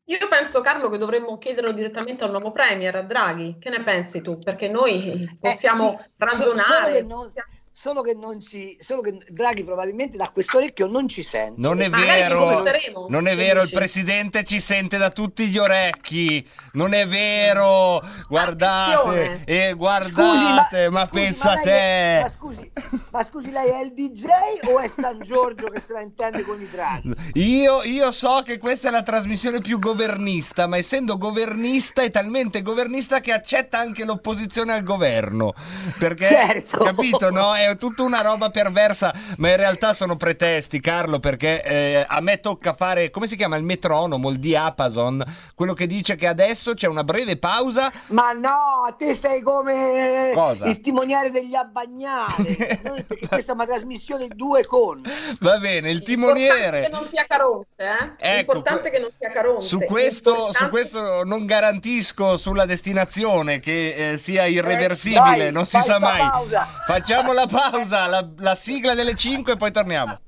[0.04, 3.59] Io penso, Carlo, che dovremmo chiederlo direttamente al nuovo Premier, a Draghi.
[3.61, 4.38] Che ne pensi tu?
[4.38, 6.98] Perché noi possiamo eh sì, ragionare.
[6.98, 7.33] So, non,
[7.72, 11.61] solo che, non ci, solo che Draghi probabilmente da questo orecchio non ci sente.
[11.61, 12.64] Non è vero,
[13.09, 16.46] non è vero, il presidente ci sente da tutti gli orecchi.
[16.72, 21.70] Non è vero, guardate, eh, guardate, scusi, ma, ma scusi, pensa ma te.
[21.70, 22.72] È, ma, scusi,
[23.11, 24.26] ma scusi, lei è il DJ
[24.68, 27.14] o è San Giorgio che se la intende con i Draghi?
[27.35, 32.62] Io, io so che questa è la trasmissione più governista, ma essendo governista è talmente
[32.62, 35.54] governista che accetta anche l'opposizione al governo.
[35.98, 36.85] Perché, certo.
[36.85, 37.54] capito, no?
[37.68, 42.40] È tutta una roba perversa, ma in realtà sono pretesti, Carlo, perché eh, a me
[42.40, 45.23] tocca fare, come si chiama, il metronomo, il diapason,
[45.55, 47.92] quello che dice che adesso c'è una breve pausa.
[48.09, 50.66] Ma no, te sei come Cosa?
[50.66, 52.57] il timoniere degli abbagnali,
[53.07, 55.03] perché questa è una trasmissione due con.
[55.40, 56.81] Va bene, il timoniere...
[56.81, 58.38] L'importante che non sia Caronte, eh?
[58.38, 59.64] Ecco, L'importante che non sia Caronte.
[59.64, 60.59] Su questo, Importante...
[60.59, 65.99] su questo non garantisco sulla destinazione che eh, sia irreversibile, eh, dai, non si sa
[65.99, 66.18] mai.
[66.20, 66.66] Pausa.
[66.87, 70.21] Facciamo la pausa, la, la sigla delle 5 e poi torniamo.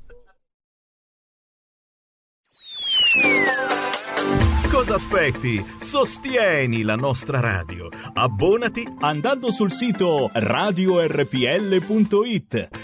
[4.71, 5.65] Cosa aspetti?
[5.79, 7.89] Sostieni la nostra radio.
[8.15, 11.31] Abbonati andando sul sito radiorpl.it.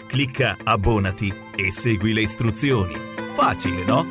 [0.07, 2.94] Clicca abbonati e segui le istruzioni.
[3.33, 4.07] Facile, no?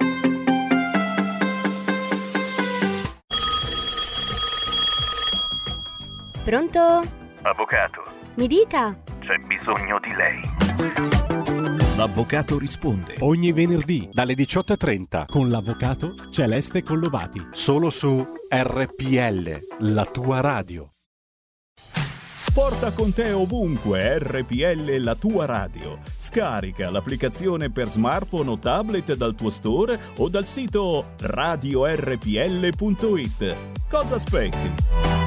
[6.44, 7.02] Pronto?
[7.44, 8.04] Avvocato.
[8.36, 8.98] Mi dica.
[9.28, 10.40] C'è bisogno di lei.
[11.98, 13.16] L'avvocato risponde.
[13.20, 17.46] Ogni venerdì dalle 18.30 con l'avvocato Celeste Collovati.
[17.52, 20.94] Solo su RPL, la tua radio.
[22.54, 26.00] Porta con te ovunque RPL la tua radio.
[26.16, 32.26] Scarica l'applicazione per smartphone o tablet dal tuo store o dal sito radiorpl.it.
[33.90, 35.27] Cosa aspetti?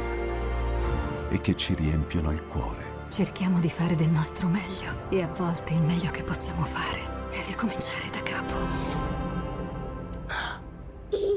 [1.31, 3.07] e che ci riempiono il cuore.
[3.09, 7.43] Cerchiamo di fare del nostro meglio e a volte il meglio che possiamo fare è
[7.47, 8.55] ricominciare da capo.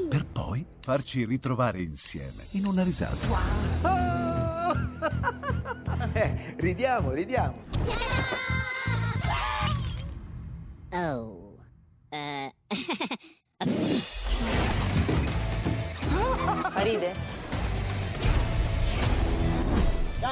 [0.09, 3.27] Per poi farci ritrovare insieme in una risata.
[3.81, 4.73] Wow.
[6.13, 7.63] eh, ridiamo, ridiamo.
[10.97, 11.44] Oh.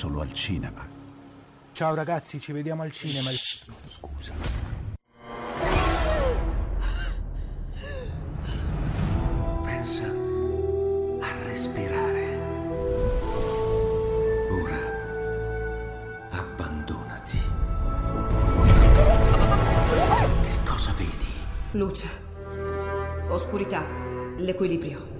[0.00, 0.88] Solo al cinema.
[1.72, 3.28] Ciao ragazzi, ci vediamo al cinema.
[3.84, 4.32] Scusa.
[21.72, 22.08] Luce.
[23.28, 23.84] Oscurità.
[24.38, 25.19] L'equilibrio.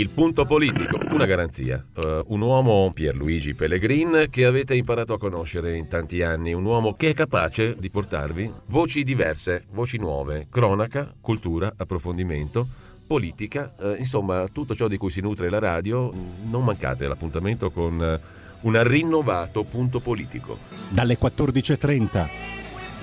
[0.00, 1.84] Il punto politico, una garanzia.
[1.94, 6.54] Uh, un uomo, Pierluigi Pellegrin, che avete imparato a conoscere in tanti anni.
[6.54, 12.66] Un uomo che è capace di portarvi voci diverse, voci nuove, cronaca, cultura, approfondimento,
[13.06, 16.10] politica, uh, insomma tutto ciò di cui si nutre la radio.
[16.48, 20.56] Non mancate l'appuntamento con uh, un rinnovato punto politico.
[20.88, 22.26] Dalle 14.30.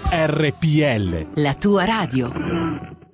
[0.09, 1.27] RPL.
[1.35, 3.05] La tua radio.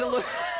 [0.00, 0.22] Lui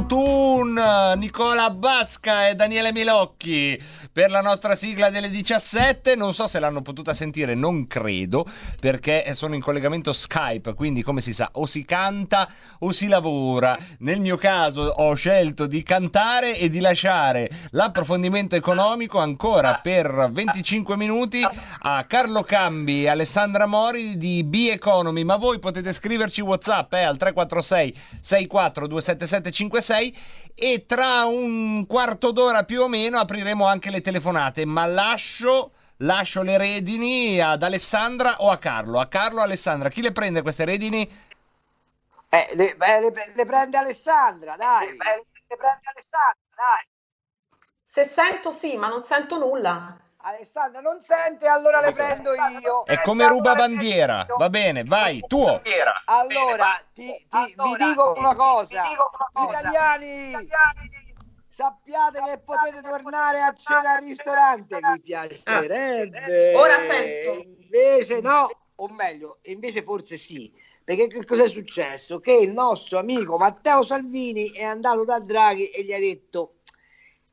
[0.00, 0.39] voltou!
[0.60, 0.82] Tutun
[1.16, 3.80] Nicola Basca e Daniele Milocchi
[4.12, 8.46] per la nostra sigla delle 17 non so se l'hanno potuta sentire non credo
[8.78, 12.46] perché sono in collegamento Skype quindi come si sa o si canta
[12.80, 13.78] o si lavora.
[14.00, 20.96] Nel mio caso ho scelto di cantare e di lasciare l'approfondimento economico ancora per 25
[20.96, 21.42] minuti
[21.80, 25.22] a Carlo Cambi e Alessandra Mori di B Economy.
[25.24, 32.64] Ma voi potete scriverci Whatsapp eh, al 346 64 27756 e tra un quarto d'ora
[32.64, 38.50] più o meno apriremo anche le telefonate, ma lascio, lascio le redini ad Alessandra o
[38.50, 39.00] a Carlo.
[39.00, 41.10] A Carlo o Alessandra, chi le prende queste redini?
[42.28, 44.88] Eh, le, beh, le, le prende Alessandra, dai.
[44.88, 46.86] le prende Alessandra, dai.
[47.82, 49.98] Se sento sì, ma non sento nulla.
[50.22, 52.84] Alessandra non sente, allora le prendo io.
[52.84, 54.26] È come ruba bandiera.
[54.36, 55.62] Va bene, vai, tuo.
[56.04, 58.82] Allora, ti, ti- vi dico una cosa.
[59.32, 60.48] Italiani,
[61.48, 64.78] sappiate che potete tornare a cena al ristorante.
[64.78, 66.54] Vi piacerebbe?
[66.54, 67.44] Ora sento.
[67.58, 70.52] Invece no, o meglio, invece forse sì.
[70.82, 72.18] Perché che cosa è successo?
[72.18, 76.56] Che il nostro amico Matteo Salvini è andato da Draghi e gli ha detto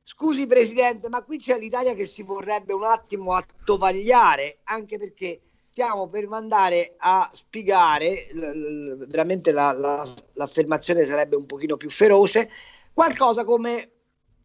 [0.10, 6.08] Scusi Presidente, ma qui c'è l'Italia che si vorrebbe un attimo attovagliare, anche perché stiamo
[6.08, 12.50] per mandare a spiegare, l- l- veramente la- la- l'affermazione sarebbe un pochino più feroce,
[12.94, 13.92] qualcosa come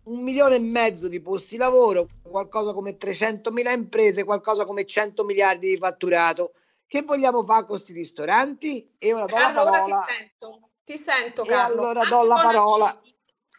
[0.07, 5.23] un milione e mezzo di posti lavoro, qualcosa come 300 mila imprese, qualcosa come 100
[5.23, 6.55] miliardi di fatturato.
[6.89, 8.95] Che vogliamo fare con questi ristoranti?
[8.99, 10.05] E ora do la Carlo, ora parola.
[10.07, 10.69] ti sento.
[10.85, 11.83] Ti sento, E Carlo.
[11.83, 13.01] allora Anche do la parola.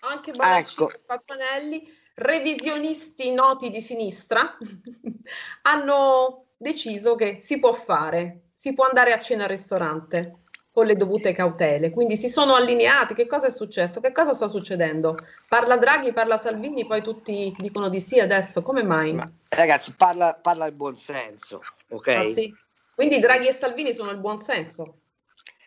[0.08, 0.96] Anche Bonaccini Ecco.
[0.96, 4.58] e Patuanelli, revisionisti noti di sinistra,
[5.64, 10.96] hanno deciso che si può fare, si può andare a cena al ristorante con le
[10.96, 11.92] dovute cautele.
[11.92, 13.14] Quindi si sono allineati.
[13.14, 14.00] Che cosa è successo?
[14.00, 15.18] Che cosa sta succedendo?
[15.48, 18.64] Parla Draghi, parla Salvini, poi tutti dicono di sì adesso.
[18.64, 19.20] Come mai?
[19.50, 22.08] Ragazzi, parla, parla il buon senso, ok?
[22.08, 22.52] Ah, sì?
[22.96, 25.02] Quindi Draghi e Salvini sono il buon senso.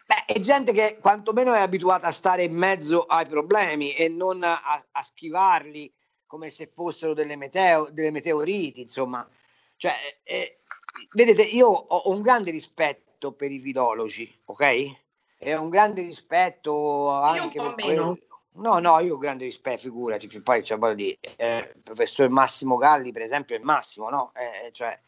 [0.07, 4.41] Beh, è gente che quantomeno è abituata a stare in mezzo ai problemi e non
[4.45, 4.61] a,
[4.93, 5.93] a schivarli
[6.27, 9.29] come se fossero delle, meteo- delle meteoriti, insomma.
[9.77, 10.61] Cioè, eh,
[11.13, 14.61] vedete, io ho, un grande rispetto per i filologi, ok?
[15.39, 18.19] E ho un grande rispetto anche per quello-
[18.59, 22.31] No, no, io ho grande rispetto, figurati, fi- poi cioè, voglio dire, eh, il professor
[22.31, 24.33] Massimo Galli, per esempio, è il Massimo, no?
[24.35, 25.01] Eh, cioè, eh,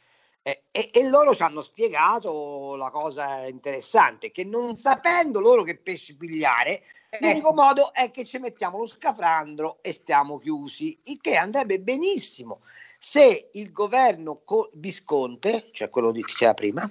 [0.71, 6.17] e, e loro ci hanno spiegato la cosa interessante, che non sapendo loro che pesci
[6.17, 6.83] pigliare,
[7.21, 12.61] l'unico modo è che ci mettiamo lo scafandro e stiamo chiusi, il che andrebbe benissimo
[12.99, 16.91] se il governo co- Visconte, cioè quello di che c'era prima,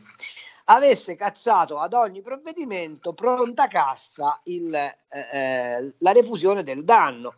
[0.66, 4.96] avesse cacciato ad ogni provvedimento pronta cassa il, eh,
[5.32, 7.36] eh, la refusione del danno,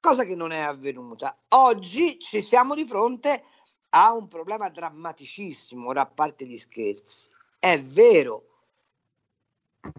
[0.00, 1.36] cosa che non è avvenuta.
[1.48, 3.42] Oggi ci siamo di fronte a
[4.12, 7.30] un problema drammaticissimo, ora a parte gli scherzi.
[7.58, 8.46] È vero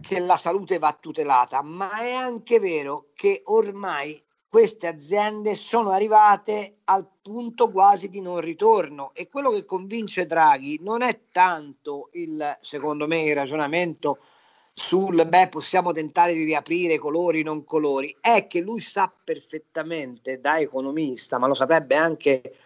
[0.01, 6.81] che la salute va tutelata, ma è anche vero che ormai queste aziende sono arrivate
[6.85, 12.57] al punto quasi di non ritorno e quello che convince Draghi non è tanto il,
[12.61, 14.19] secondo me, il ragionamento
[14.71, 20.59] sul beh, possiamo tentare di riaprire colori, non colori, è che lui sa perfettamente da
[20.59, 22.57] economista, ma lo saprebbe anche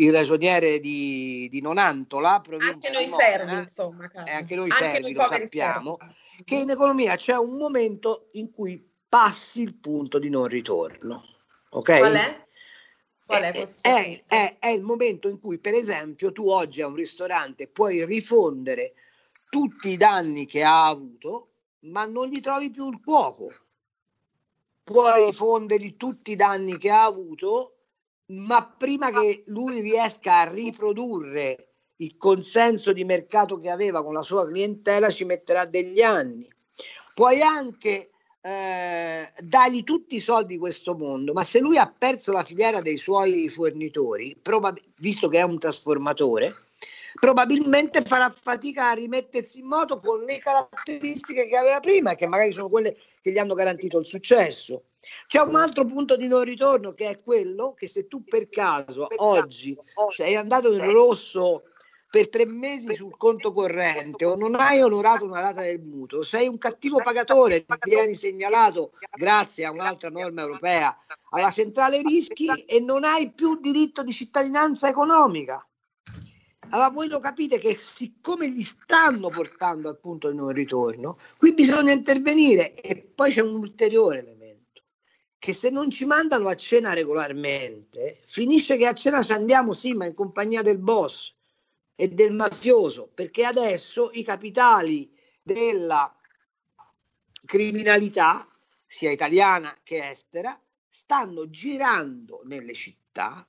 [0.00, 4.10] il ragioniere di, di Nonantola, Anche noi servi, insomma.
[4.24, 6.44] e anche noi Anche servi noi lo sappiamo, servi.
[6.44, 11.24] che in economia c'è un momento in cui passi il punto di non ritorno.
[11.70, 11.98] Ok?
[11.98, 12.46] Qual è?
[13.26, 16.86] Qual è Eh, è, è- è il momento in cui, per esempio, tu oggi a
[16.86, 18.94] un ristorante puoi rifondere
[19.50, 21.48] tutti i danni che ha avuto,
[21.80, 23.52] ma non gli trovi più il cuoco.
[24.82, 27.79] Puoi rifondergli tutti i danni che ha avuto,
[28.30, 34.22] ma prima che lui riesca a riprodurre il consenso di mercato che aveva con la
[34.22, 36.48] sua clientela ci metterà degli anni.
[37.14, 42.32] Puoi anche eh, dargli tutti i soldi di questo mondo, ma se lui ha perso
[42.32, 44.34] la filiera dei suoi fornitori,
[44.96, 46.54] visto che è un trasformatore,
[47.18, 52.52] probabilmente farà fatica a rimettersi in moto con le caratteristiche che aveva prima, che magari
[52.52, 54.84] sono quelle che gli hanno garantito il successo.
[55.26, 59.08] C'è un altro punto di non ritorno che è quello che se tu per caso
[59.16, 59.76] oggi
[60.10, 61.64] sei andato in rosso
[62.10, 66.48] per tre mesi sul conto corrente o non hai onorato una rata del mutuo, sei
[66.48, 70.94] un cattivo pagatore, vieni segnalato grazie a un'altra norma europea
[71.30, 75.64] alla centrale rischi e non hai più diritto di cittadinanza economica.
[76.72, 81.52] Allora voi lo capite che siccome li stanno portando al punto di non ritorno, qui
[81.52, 84.82] bisogna intervenire e poi c'è un ulteriore elemento,
[85.38, 89.94] che se non ci mandano a cena regolarmente, finisce che a cena ci andiamo sì,
[89.94, 91.34] ma in compagnia del boss
[91.96, 96.14] e del mafioso, perché adesso i capitali della
[97.44, 98.46] criminalità,
[98.86, 100.56] sia italiana che estera,
[100.88, 103.44] stanno girando nelle città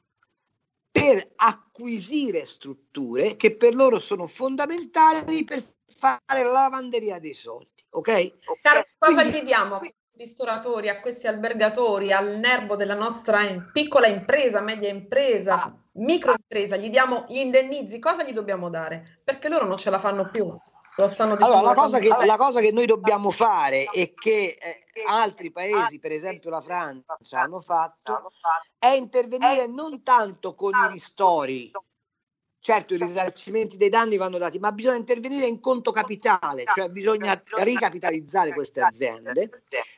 [0.92, 7.70] per acquisire strutture che per loro sono fondamentali per fare la lavanderia dei soldi.
[7.92, 8.34] Ok?
[8.62, 13.40] Caro, cosa Quindi- gli diamo a questi ristoratori, a questi albergatori, al nervo della nostra
[13.72, 15.76] piccola impresa, media impresa, Ah.
[15.94, 16.76] micro impresa?
[16.76, 19.22] Gli diamo gli indennizi, cosa gli dobbiamo dare?
[19.24, 20.56] Perché loro non ce la fanno più.
[20.98, 24.58] Lo stanno dicendo Allora, la cosa, che, la cosa che noi dobbiamo fare e che
[24.60, 28.32] eh, altri paesi, per esempio la Francia, hanno fatto,
[28.78, 31.72] è intervenire non tanto con i ristori.
[32.64, 37.42] Certo, i risarcimenti dei danni vanno dati, ma bisogna intervenire in conto capitale, cioè bisogna
[37.58, 39.50] ricapitalizzare queste aziende.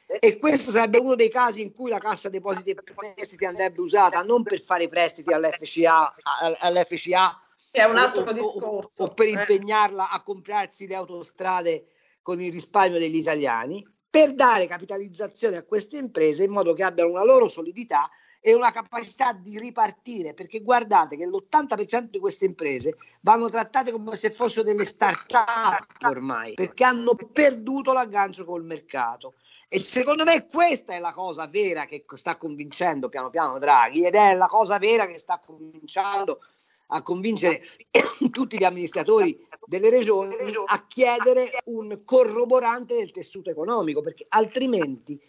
[0.08, 4.22] E questo sarebbe uno dei casi in cui la Cassa Depositi e Prestiti andrebbe usata
[4.24, 7.43] non per fare i prestiti all'FCA, all- all'FCA
[7.74, 9.04] È un altro o- o- discorso.
[9.04, 9.32] o per eh.
[9.32, 11.88] impegnarla a comprarsi le autostrade
[12.22, 17.10] con il risparmio degli italiani, per dare capitalizzazione a queste imprese in modo che abbiano
[17.10, 18.08] una loro solidità
[18.40, 24.16] e una capacità di ripartire, perché guardate che l'80% di queste imprese vanno trattate come
[24.18, 29.34] se fossero delle start-up ormai, perché hanno perduto l'aggancio col mercato.
[29.68, 34.14] E secondo me questa è la cosa vera che sta convincendo piano piano Draghi ed
[34.14, 36.40] è la cosa vera che sta cominciando
[36.88, 37.62] a convincere
[38.32, 45.20] tutti gli amministratori delle regioni a chiedere un corroborante del tessuto economico, perché altrimenti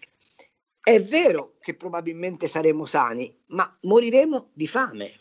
[0.83, 5.21] è vero che probabilmente saremo sani, ma moriremo di fame.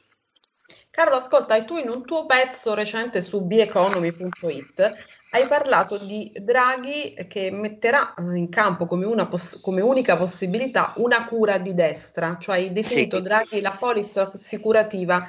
[0.89, 4.93] Carlo, ascolta, tu in un tuo pezzo recente su beeconomy.it
[5.31, 11.25] hai parlato di Draghi che metterà in campo come, una poss- come unica possibilità una
[11.25, 13.23] cura di destra, cioè hai definito Sì.
[13.23, 15.25] Draghi la polizza assicurativa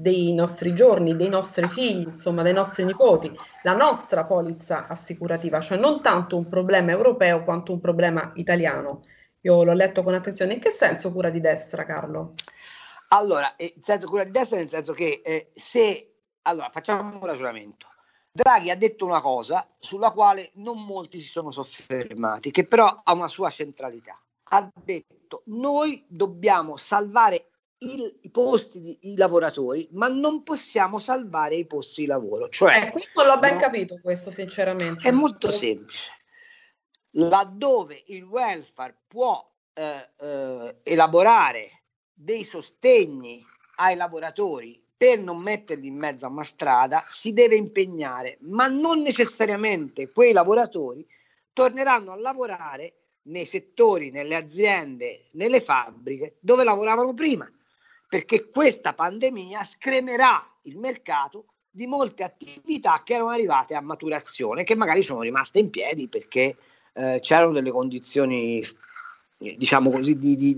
[0.00, 5.76] dei nostri giorni, dei nostri figli, insomma, dei nostri nipoti, la nostra polizza assicurativa, cioè
[5.76, 9.02] non tanto un problema europeo quanto un problema italiano.
[9.40, 10.54] Io l'ho letto con attenzione.
[10.54, 12.34] In che senso cura di destra, Carlo?
[13.08, 16.12] Allora, eh, senso cura di destra nel senso che eh, se...
[16.42, 17.86] Allora, facciamo un ragionamento.
[18.30, 23.12] Draghi ha detto una cosa sulla quale non molti si sono soffermati, che però ha
[23.12, 24.16] una sua centralità.
[24.50, 27.48] Ha detto noi dobbiamo salvare
[27.80, 32.48] il- i posti di i lavoratori, ma non possiamo salvare i posti di lavoro.
[32.48, 35.08] Cioè, Eh, non l'ho ben no- capito questo, sinceramente.
[35.08, 36.10] è molto semplice.
[37.12, 43.40] Laddove il welfare può eh, eh, elaborare dei sostegni
[43.76, 49.02] ai lavoratori per non metterli in mezzo a una strada, si deve impegnare, ma non
[49.02, 51.06] necessariamente quei lavoratori
[51.52, 52.94] torneranno a lavorare
[53.28, 57.48] nei settori, nelle aziende, nelle fabbriche dove lavoravano prima,
[58.08, 64.74] perché questa pandemia scremerà il mercato di molte attività che erano arrivate a maturazione, che
[64.74, 66.56] magari sono rimaste in piedi perché
[66.94, 68.64] eh, c'erano delle condizioni,
[69.36, 70.54] diciamo così, di, di,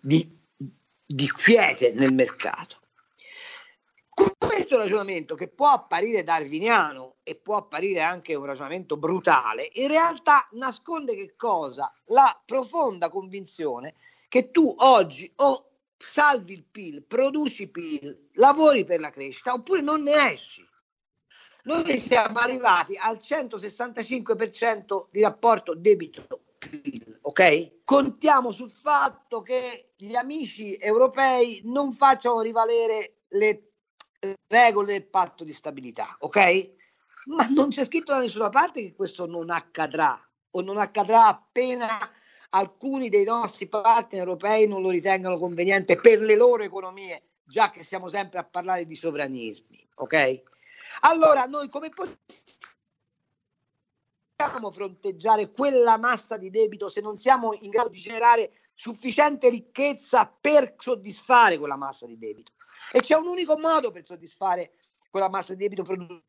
[0.00, 0.38] di,
[1.04, 2.78] di quiete nel mercato.
[4.38, 10.48] Questo ragionamento che può apparire darwiniano e può apparire anche un ragionamento brutale, in realtà
[10.52, 11.92] nasconde che cosa?
[12.06, 13.94] La profonda convinzione
[14.28, 15.75] che tu oggi o
[16.06, 20.64] salvi il PIL, produci PIL, lavori per la crescita oppure non ne esci.
[21.64, 27.82] Noi siamo arrivati al 165% di rapporto debito-PIL, ok?
[27.84, 33.72] Contiamo sul fatto che gli amici europei non facciano rivalere le
[34.46, 36.74] regole del patto di stabilità, ok?
[37.26, 42.08] Ma non c'è scritto da nessuna parte che questo non accadrà o non accadrà appena
[42.50, 47.82] alcuni dei nostri partner europei non lo ritengano conveniente per le loro economie, già che
[47.82, 50.42] stiamo sempre a parlare di sovranismi, ok?
[51.00, 51.90] Allora noi come
[54.36, 60.26] possiamo fronteggiare quella massa di debito se non siamo in grado di generare sufficiente ricchezza
[60.26, 62.52] per soddisfare quella massa di debito?
[62.92, 64.74] E c'è un unico modo per soddisfare
[65.10, 66.25] quella massa di debito produttivo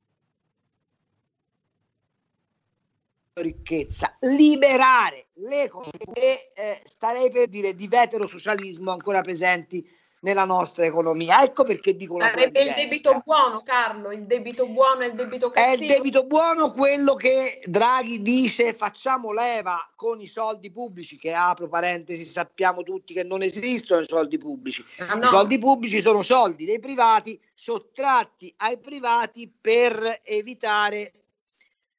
[3.42, 9.88] ricchezza, liberare le economie, eh, starei per dire di veterosocialismo ancora presenti
[10.22, 11.44] nella nostra economia.
[11.44, 15.54] Ecco perché dico cosa Sarebbe il debito buono, Carlo, il debito buono e il debito
[15.54, 15.84] È cattivo.
[15.84, 21.68] il debito buono quello che Draghi dice facciamo leva con i soldi pubblici, che apro
[21.68, 24.84] parentesi, sappiamo tutti che non esistono i soldi pubblici.
[25.00, 25.26] Ah, no.
[25.26, 31.12] I soldi pubblici sono soldi dei privati sottratti ai privati per evitare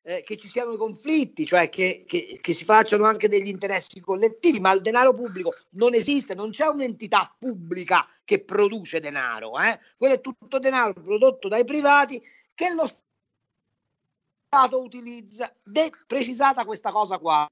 [0.08, 4.00] eh, che ci siano i conflitti, cioè che, che- che si facciano anche degli interessi
[4.00, 9.78] collettivi, ma il denaro pubblico non esiste, non c'è un'entità pubblica che produce denaro, eh?
[9.98, 12.22] quello è tutto denaro prodotto dai privati
[12.54, 12.86] che lo
[14.50, 15.54] Stato utilizza.
[15.62, 17.46] De- precisata questa cosa qua.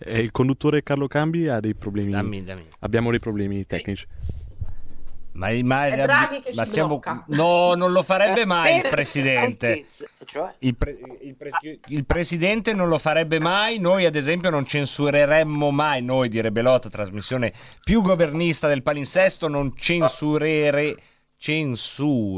[0.00, 2.10] Eh, il conduttore Carlo Cambi ha dei problemi.
[2.10, 2.66] Dammi, dammi.
[2.80, 4.04] Abbiamo dei problemi tecnici.
[5.32, 5.88] Ma, ma-
[6.54, 7.24] ma blocca.
[7.28, 9.86] No, non lo farebbe mai il Per presidente.
[10.24, 10.54] cioè?
[10.60, 11.50] Il, pre- il pre-
[11.86, 13.78] il presidente non lo farebbe mai.
[13.78, 16.02] Noi, ad esempio, non censureremmo mai.
[16.02, 17.52] Noi, direbbe Lotta, trasmissione
[17.82, 20.96] più governista del palinsesto, non censurere.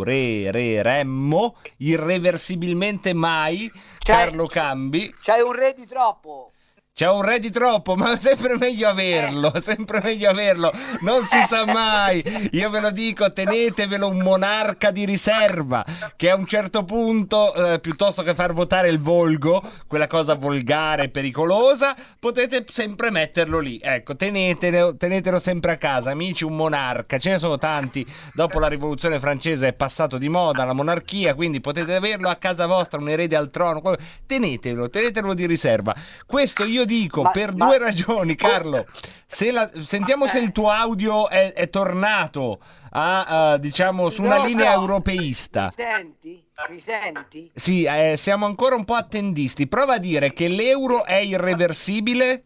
[0.03, 3.69] Censureremmo irreversibilmente mai
[3.99, 5.13] Carlo Cambi.
[5.21, 6.52] C'hai un re di troppo.
[6.95, 10.71] C'è un re di troppo, ma è sempre meglio averlo, è sempre meglio averlo,
[11.01, 12.23] non si sa mai.
[12.53, 15.83] Io ve lo dico, tenetevelo un monarca di riserva,
[16.17, 21.05] che a un certo punto, eh, piuttosto che far votare il volgo, quella cosa volgare
[21.05, 23.81] e pericolosa, potete sempre metterlo lì.
[23.83, 27.17] Ecco, tenetelo, tenetelo sempre a casa, amici, un monarca.
[27.17, 28.07] Ce ne sono tanti.
[28.35, 32.67] Dopo la rivoluzione francese è passato di moda la monarchia, quindi potete averlo a casa
[32.67, 33.81] vostra, un erede al trono.
[34.27, 35.95] Tenetelo, tenetelo di riserva.
[36.27, 38.87] Questo io dico per due ragioni, Carlo.
[39.27, 42.61] Se la- sentiamo se il tuo audio è, è tornato
[42.91, 44.81] a, eh, diciamo, su una No, linea no.
[44.81, 45.65] europeista.
[45.65, 46.45] Mi senti?
[46.69, 47.51] Mi senti?
[47.55, 49.67] Sì, eh, siamo ancora un po' attendisti.
[49.67, 52.45] Prova a dire che l'euro è irreversibile.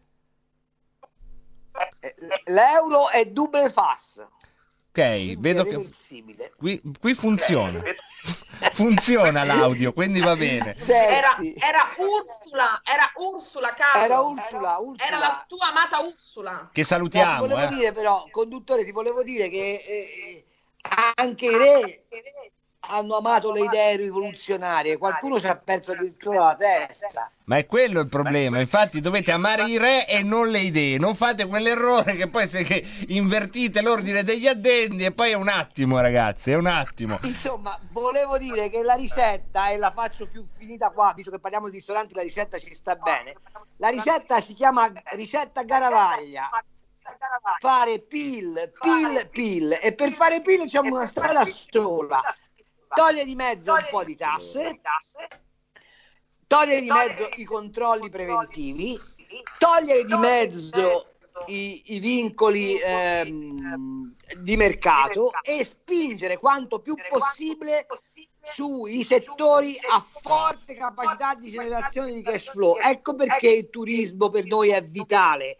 [2.00, 2.14] Eh,
[2.46, 4.24] L'euro è double fas.
[4.88, 6.52] Ok, vedo che irreversibile.
[6.56, 7.82] qui, qui funziona.
[8.72, 10.74] Funziona l'audio, quindi va bene.
[10.74, 14.04] Era, era Ursula, era Ursula, Carlo.
[14.04, 15.06] Era Ursula, Ursula.
[15.06, 16.70] Era la tua amata Ursula.
[16.72, 17.42] Che No, salutiamo.
[17.42, 17.74] ti volevo eh.
[17.74, 20.44] dire però, conduttore, ti volevo dire che eh,
[21.14, 22.04] anche i re
[22.88, 27.30] hanno amato le idee rivoluzionarie, qualcuno ci ha perso addirittura la testa.
[27.44, 31.14] Ma è quello il problema, infatti dovete amare i re e non le idee, non
[31.14, 36.00] fate quell'errore che poi se che invertite l'ordine degli addendi e poi è un attimo
[36.00, 37.18] ragazzi, è un attimo.
[37.22, 41.66] Insomma, volevo dire che la ricetta, e la faccio più finita qua, visto che parliamo
[41.66, 43.36] di ristoranti, la ricetta ci sta bene.
[43.76, 46.50] La ricetta si chiama ricetta Garavaglia.
[47.60, 49.78] Fare pil, pil, pil.
[49.80, 52.20] E per fare pil c'è una strada sola.
[52.94, 54.80] Toglie di mezzo un po' di tasse,
[56.46, 58.98] togliere di mezzo i controlli preventivi,
[59.58, 61.16] togliere di mezzo
[61.48, 67.86] i, i vincoli ehm, di mercato e spingere quanto più possibile
[68.42, 72.76] sui settori a forte capacità di generazione di cash flow.
[72.80, 75.56] Ecco perché il turismo per noi è vitale.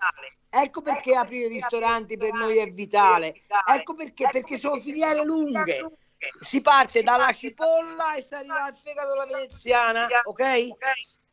[0.48, 3.42] Ecco perché aprire ristoranti per noi è vitale.
[3.68, 5.98] Ecco perché, perché sono filiere lunghe.
[6.40, 10.68] Si parte dalla cipolla e si arriva al fegato alla veneziana, ok?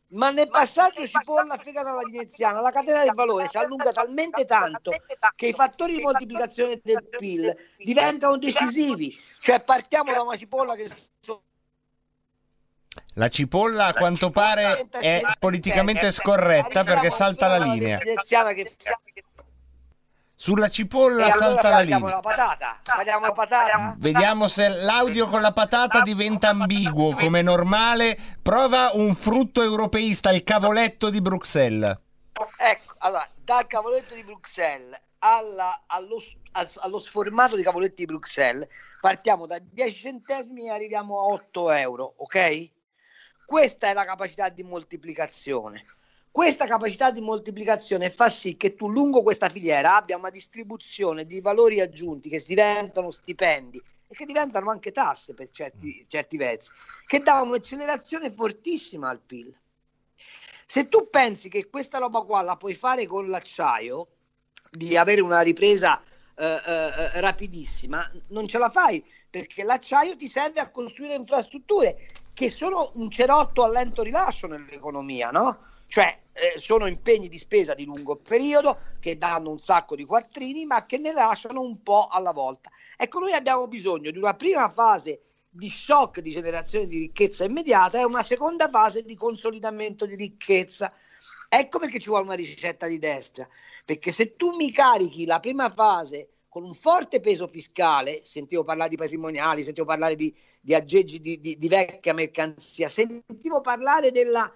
[0.08, 4.92] Ma nel passaggio cipolla fegato alla veneziana la catena del valore si allunga talmente tanto
[5.34, 9.12] che i fattori di moltiplicazione del PIL diventano decisivi.
[9.40, 10.88] Cioè partiamo da una cipolla che
[13.14, 17.98] La cipolla a quanto pare è politicamente scorretta perché salta la linea.
[20.44, 22.20] Sulla cipolla e allora salta la parliamo linea.
[22.20, 22.80] la patata.
[22.84, 23.94] Parliamo la patata.
[23.96, 28.18] Vediamo se l'audio con la patata diventa ambiguo come normale.
[28.42, 31.96] Prova un frutto europeista, il cavoletto di Bruxelles.
[32.58, 36.18] Ecco, allora, dal cavoletto di Bruxelles alla- allo,
[36.80, 38.68] allo sformato di cavoletti di Bruxelles
[39.00, 42.70] partiamo da 10 centesimi e arriviamo a 8 euro, ok?
[43.46, 45.86] Questa è la capacità di moltiplicazione.
[46.34, 51.40] Questa capacità di moltiplicazione fa sì che tu lungo questa filiera abbia una distribuzione di
[51.40, 56.72] valori aggiunti che diventano stipendi e che diventano anche tasse per certi, certi versi,
[57.06, 59.56] che danno un'accelerazione fortissima al PIL.
[60.66, 64.08] Se tu pensi che questa roba qua la puoi fare con l'acciaio,
[64.72, 66.02] di avere una ripresa
[66.34, 71.96] eh, eh, rapidissima, non ce la fai perché l'acciaio ti serve a costruire infrastrutture
[72.32, 75.72] che sono un cerotto a lento rilascio nell'economia, no?
[75.94, 80.66] Cioè eh, sono impegni di spesa di lungo periodo che danno un sacco di quattrini,
[80.66, 82.68] ma che ne lasciano un po' alla volta.
[82.96, 88.00] Ecco, noi abbiamo bisogno di una prima fase di shock di generazione di ricchezza immediata
[88.00, 90.92] e una seconda fase di consolidamento di ricchezza.
[91.48, 93.48] Ecco perché ci vuole una ricetta di destra,
[93.84, 98.90] perché se tu mi carichi la prima fase con un forte peso fiscale, sentivo parlare
[98.90, 104.52] di patrimoniali, sentivo parlare di, di aggeggi di, di- di vecchia mercanzia, sentivo parlare della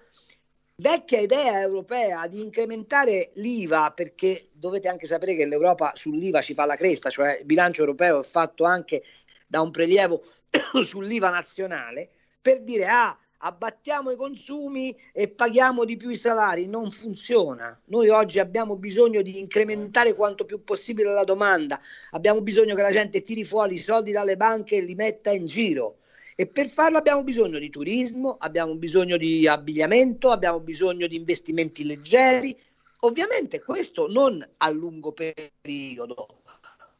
[0.80, 6.66] vecchia idea europea di incrementare l'IVA, perché dovete anche sapere che l'Europa sull'IVA ci fa
[6.66, 9.02] la cresta, cioè il bilancio europeo è fatto anche
[9.46, 10.22] da un prelievo
[10.84, 12.10] sull'IVA nazionale,
[12.40, 16.68] per dire ah, abbattiamo i consumi e paghiamo di più i salari.
[16.68, 17.76] Non funziona.
[17.86, 21.80] Noi oggi abbiamo bisogno di incrementare quanto più possibile la domanda,
[22.12, 25.46] abbiamo bisogno che la gente tiri fuori i soldi dalle banche e li metta in
[25.46, 25.96] giro.
[26.40, 31.84] E per farlo abbiamo bisogno di turismo, abbiamo bisogno di abbigliamento, abbiamo bisogno di investimenti
[31.84, 32.56] leggeri.
[33.00, 36.28] Ovviamente questo non a lungo periodo,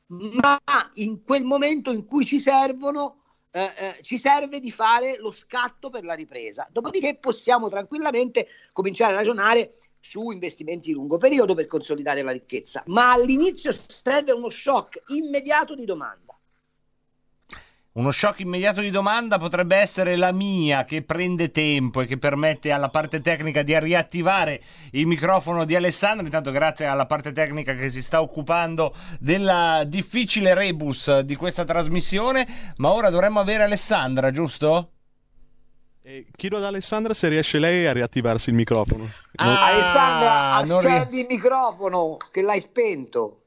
[0.09, 0.59] ma
[0.95, 3.23] in quel momento in cui ci servono,
[3.53, 6.67] eh, eh, ci serve di fare lo scatto per la ripresa.
[6.73, 12.83] Dopodiché possiamo tranquillamente cominciare a ragionare su investimenti di lungo periodo per consolidare la ricchezza,
[12.87, 16.28] ma all'inizio serve uno shock immediato di domanda.
[17.99, 22.71] Uno shock immediato di domanda potrebbe essere la mia che prende tempo e che permette
[22.71, 26.25] alla parte tecnica di riattivare il microfono di Alessandro.
[26.25, 32.47] Intanto grazie alla parte tecnica che si sta occupando della difficile rebus di questa trasmissione,
[32.77, 34.93] ma ora dovremmo avere Alessandra, giusto?
[36.01, 39.11] E chiedo ad Alessandra se riesce lei a riattivarsi il microfono.
[39.35, 43.43] Ah, Alessandra, non ri- accendi il microfono che l'hai spento.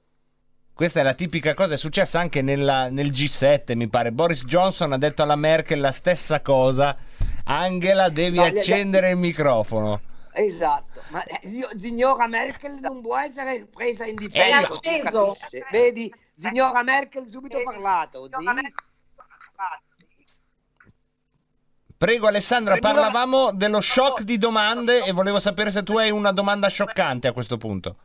[0.82, 4.12] Questa è la tipica cosa, è successa anche nella- nel G7, mi pare.
[4.12, 6.98] Boris Johnson ha detto alla Merkel la stessa cosa.
[7.44, 10.02] Angela, devi No, le- le- accendere il microfono.
[10.34, 11.40] Esatto, ma eh,
[11.78, 14.62] signora Merkel non può essere presa in È difesa.
[14.62, 15.64] capisci?
[15.70, 18.28] Vedi, signora Merkel subito parlato.
[18.28, 18.74] sì?
[21.96, 26.32] Prego Alessandra, Signora- parlavamo dello shock di domande e volevo sapere se tu hai una
[26.32, 27.98] domanda scioccante a questo punto.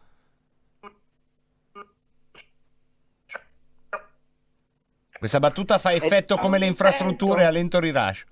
[5.26, 8.26] Questa battuta fa effetto come le infrastrutture a lento rilascio.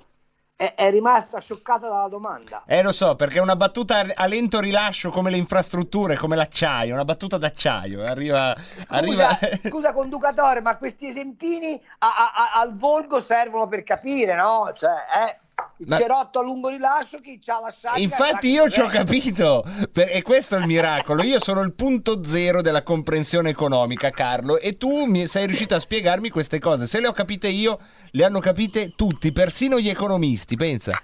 [0.56, 2.62] è, è rimasta scioccata dalla domanda.
[2.68, 6.94] Eh, lo so, perché è una battuta a lento rilascio come le infrastrutture, come l'acciaio,
[6.94, 8.04] una battuta d'acciaio.
[8.04, 8.54] Arriva.
[8.86, 9.36] arriva...
[9.36, 14.70] Scusa, scusa conducatore, ma questi esempini a- a- a- al volgo servono per capire, no?
[14.72, 15.40] Cioè, eh,
[15.78, 18.00] il Ma- cerotto a lungo rilascio, chi c'ha la sciagura...
[18.00, 21.22] Infatti io che ci ho capito, per- e questo è il miracolo.
[21.22, 25.80] Io sono il punto zero della comprensione economica, Carlo, e tu mi sei riuscito a
[25.80, 26.86] spiegarmi queste cose.
[26.86, 30.96] Se le ho capite io, le hanno capite tutti, persino gli economisti, pensa.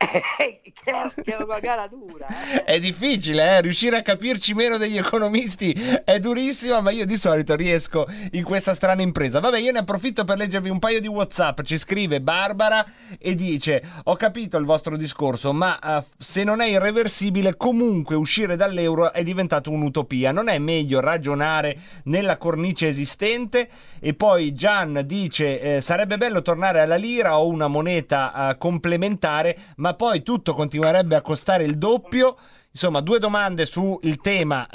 [0.40, 2.26] che, è, una gara dura.
[2.54, 2.64] eh.
[2.64, 3.60] È difficile, eh?
[3.60, 5.72] riuscire a capirci meno degli economisti
[6.04, 9.40] è durissimo, ma io di solito riesco in questa strana impresa.
[9.40, 11.60] Vabbè, io ne approfitto per leggervi un paio di WhatsApp.
[11.60, 12.84] Ci scrive Barbara
[13.18, 18.56] e dice: Ho capito il vostro discorso, ma eh, se non è irreversibile, comunque uscire
[18.56, 20.32] dall'euro è diventato un'utopia.
[20.32, 23.68] Non è meglio ragionare nella cornice esistente?
[24.00, 29.56] E poi Gian dice: eh, Sarebbe bello tornare alla lira o una moneta eh, complementare,
[29.76, 32.36] ma poi tutto continuerebbe a costare il doppio.
[32.72, 34.68] Insomma, due domande sul tema,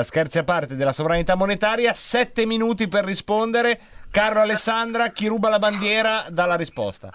[0.00, 1.92] eh, scherzi a parte, della sovranità monetaria.
[1.94, 3.80] Sette minuti per rispondere.
[4.10, 7.10] Carlo Alessandra, chi ruba la bandiera dà la risposta.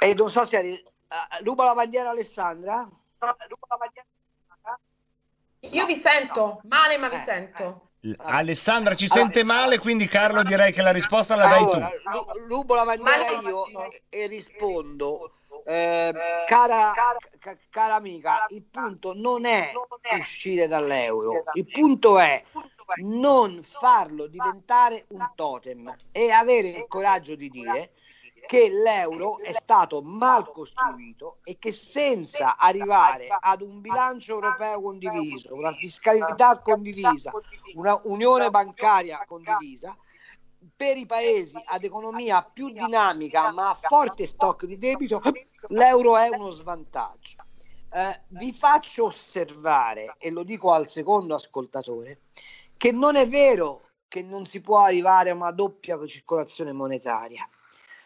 [0.00, 0.56] E non so se...
[0.56, 2.78] arri- eh, ruba la bandiera Alessandra?
[2.78, 3.36] Ruba
[3.68, 4.06] la bandiera
[5.60, 7.90] Io vi sento, male ma vi Eh, sento.
[8.00, 11.70] L- Alessandra ci sente male, quindi Carlo direi che la risposta la dai tu.
[11.70, 15.34] Allora, ru- rubo la bandiera io e, e rispondo.
[15.64, 16.12] Eh,
[16.46, 16.92] cara,
[17.38, 19.72] ca- cara amica, il punto non è
[20.18, 22.42] uscire dall'euro, il punto è
[22.96, 27.92] non farlo diventare un totem e avere il coraggio di dire
[28.46, 35.54] che l'euro è stato mal costruito e che senza arrivare ad un bilancio europeo condiviso,
[35.54, 37.30] una fiscalità condivisa,
[37.74, 39.96] una unione bancaria condivisa,
[40.74, 45.20] per i paesi ad economia più dinamica ma a forte stock di debito,
[45.68, 47.36] l'euro è uno svantaggio.
[47.94, 52.22] Eh, vi faccio osservare, e lo dico al secondo ascoltatore,
[52.76, 57.48] che non è vero che non si può arrivare a una doppia circolazione monetaria.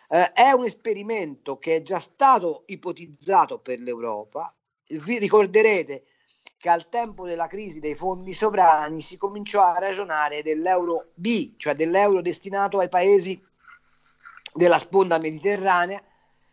[0.08, 4.52] Eh, è un esperimento che è già stato ipotizzato per l'Europa.
[4.86, 6.04] Vi ricorderete
[6.58, 11.74] che al tempo della crisi dei fondi sovrani si cominciò a ragionare dell'euro B, cioè
[11.74, 13.40] dell'euro destinato ai paesi
[14.54, 16.02] della sponda mediterranea,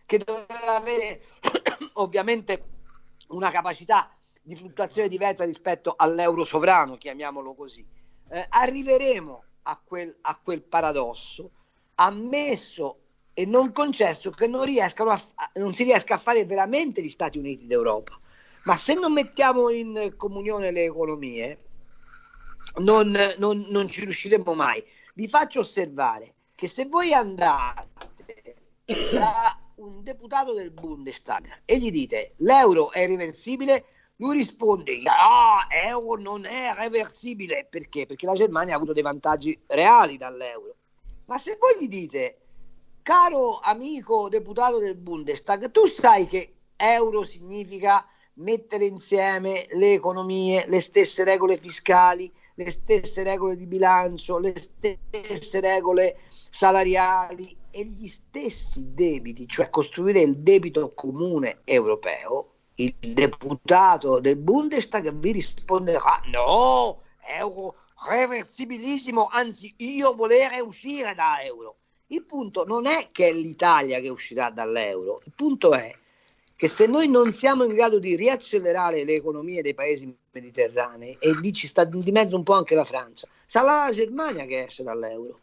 [0.06, 1.24] che doveva avere
[1.94, 2.64] ovviamente
[3.30, 7.86] una capacità di fluttuazione diversa rispetto all'euro sovrano, chiamiamolo così.
[8.30, 11.52] Eh, arriveremo a quel, a quel paradosso,
[11.96, 12.98] ammesso
[13.34, 15.22] e non concesso che non, riescano a,
[15.56, 18.20] non si riesca a fare veramente gli Stati Uniti d'Europa.
[18.64, 21.64] Ma se non mettiamo in comunione le economie,
[22.76, 24.84] non, non- non ci riusciremo mai.
[25.14, 28.56] Vi faccio osservare che se voi andate
[29.12, 33.86] da un deputato del Bundestag e gli dite l'euro è irreversibile,
[34.18, 37.68] lui risponde no, euro non è reversibile.
[37.70, 38.06] Perché?
[38.06, 40.76] Perché la Germania ha avuto dei vantaggi reali dall'euro.
[41.26, 42.38] Ma se voi gli dite
[43.02, 50.82] caro amico deputato del Bundestag, tu sai che euro significa mettere insieme le economie, le
[50.82, 56.18] stesse regole fiscali, le stesse regole di bilancio, le stesse regole
[56.50, 65.12] salariali e gli stessi debiti, cioè costruire il debito comune europeo, il deputato del Bundestag
[65.14, 67.02] vi risponderà no,
[67.40, 67.76] euro
[68.08, 71.78] reversibilissimo, anzi io volere uscire da euro.
[72.08, 75.92] Il punto non è che è l'Italia che uscirà dall'euro, il punto è
[76.64, 81.38] che se noi non siamo in grado di riaccelerare le economie dei paesi mediterranei e
[81.38, 84.82] lì ci sta di mezzo un po' anche la Francia, sarà la Germania che esce
[84.82, 85.40] dall'euro.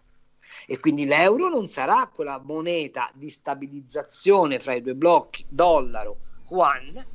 [0.66, 7.06] E quindi l'euro non sarà quella moneta di stabilizzazione fra i due blocchi, dollaro, yuan,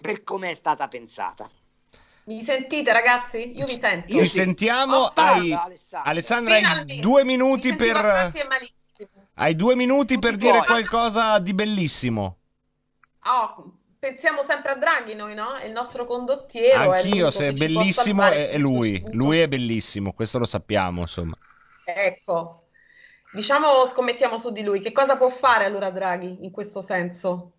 [0.00, 1.50] per come è stata pensata.
[2.26, 3.56] Mi sentite ragazzi?
[3.56, 4.16] Io vi sento.
[4.16, 4.96] Ci sentiamo.
[4.98, 6.10] Oh, parla, hai- Alessandra.
[6.10, 8.32] Alessandra, hai due minuti per.
[9.38, 10.66] Hai due minuti per Tutti dire fuori.
[10.86, 12.38] qualcosa di bellissimo.
[13.24, 15.56] Oh, pensiamo sempre a Draghi noi, no?
[15.56, 16.94] È il nostro condottiero.
[16.94, 19.02] è Anch'io, l'unico se è bellissimo, è, è lui.
[19.12, 21.36] Lui è bellissimo, questo lo sappiamo, insomma.
[21.84, 22.68] Ecco.
[23.30, 24.80] Diciamo, scommettiamo su di lui.
[24.80, 27.52] Che cosa può fare allora Draghi in questo senso?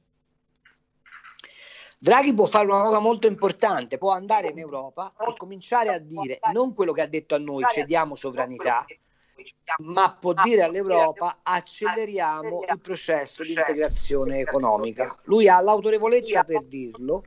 [1.99, 6.39] Draghi può fare una cosa molto importante, può andare in Europa e cominciare a dire
[6.53, 8.83] non quello che ha detto a noi, cediamo sovranità,
[9.79, 15.15] ma può dire all'Europa acceleriamo il processo di integrazione economica.
[15.25, 17.23] Lui ha l'autorevolezza per dirlo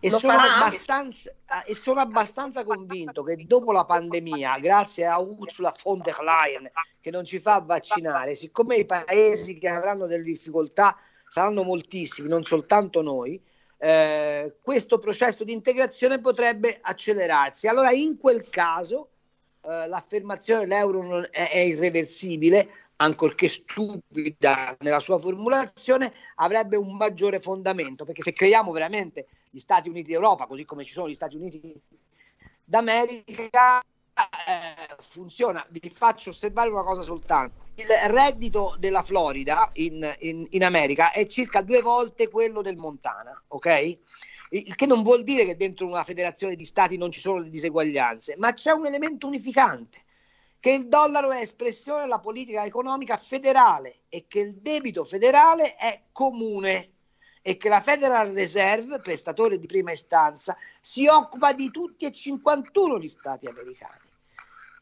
[0.00, 1.32] E sono, abbastanza,
[1.64, 6.70] e sono abbastanza convinto che dopo la pandemia, grazie a Ursula von der Leyen
[7.00, 10.96] che non ci fa vaccinare, siccome i paesi che avranno delle difficoltà
[11.28, 13.40] saranno moltissimi, non soltanto noi,
[13.78, 17.66] eh, questo processo di integrazione potrebbe accelerarsi.
[17.66, 19.08] Allora in quel caso
[19.66, 27.40] eh, l'affermazione l'euro non è, è irreversibile, ancorché stupida nella sua formulazione, avrebbe un maggiore
[27.40, 31.36] fondamento, perché se creiamo veramente gli Stati Uniti d'Europa, così come ci sono gli Stati
[31.36, 31.78] Uniti
[32.64, 33.80] d'America,
[34.46, 35.66] eh, funziona.
[35.68, 37.64] Vi faccio osservare una cosa soltanto.
[37.74, 43.40] Il reddito della Florida in, in- in America è circa due volte quello del Montana,
[43.48, 43.98] ok?
[44.50, 47.50] Il che non vuol dire che dentro una federazione di stati non ci sono le
[47.50, 50.02] diseguaglianze, ma c'è un elemento unificante,
[50.60, 56.02] che il dollaro è espressione della politica economica federale e che il debito federale è
[56.12, 56.90] comune
[57.42, 62.98] e che la Federal Reserve, prestatore di prima istanza, si occupa di tutti e 51
[62.98, 64.10] gli stati americani.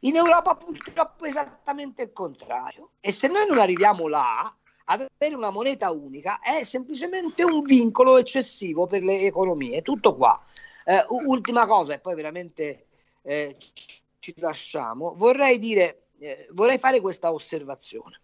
[0.01, 4.55] In Europa purtroppo è esattamente il contrario e se noi non arriviamo là,
[4.85, 9.83] avere una moneta unica è semplicemente un vincolo eccessivo per le economie.
[9.83, 10.43] Tutto qua.
[10.85, 12.87] Eh, ultima cosa, e poi veramente
[13.23, 15.15] eh, ci- ci lasciamo.
[15.17, 18.21] Vorrei dire, eh, vorrei fare questa osservazione.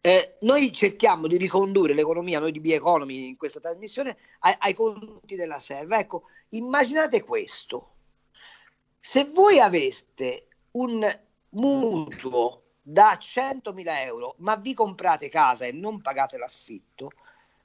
[0.00, 5.34] Eh, noi cerchiamo di ricondurre l'economia, noi di B-Economy in questa trasmissione, ai, ai conti
[5.34, 5.98] della serva.
[5.98, 7.92] Ecco, immaginate questo.
[9.00, 16.36] Se voi aveste un mutuo da 100.000 euro, ma vi comprate casa e non pagate
[16.36, 17.10] l'affitto,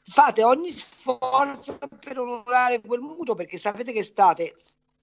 [0.02, 4.56] fate ogni sforzo per onorare quel mutuo perché sapete che state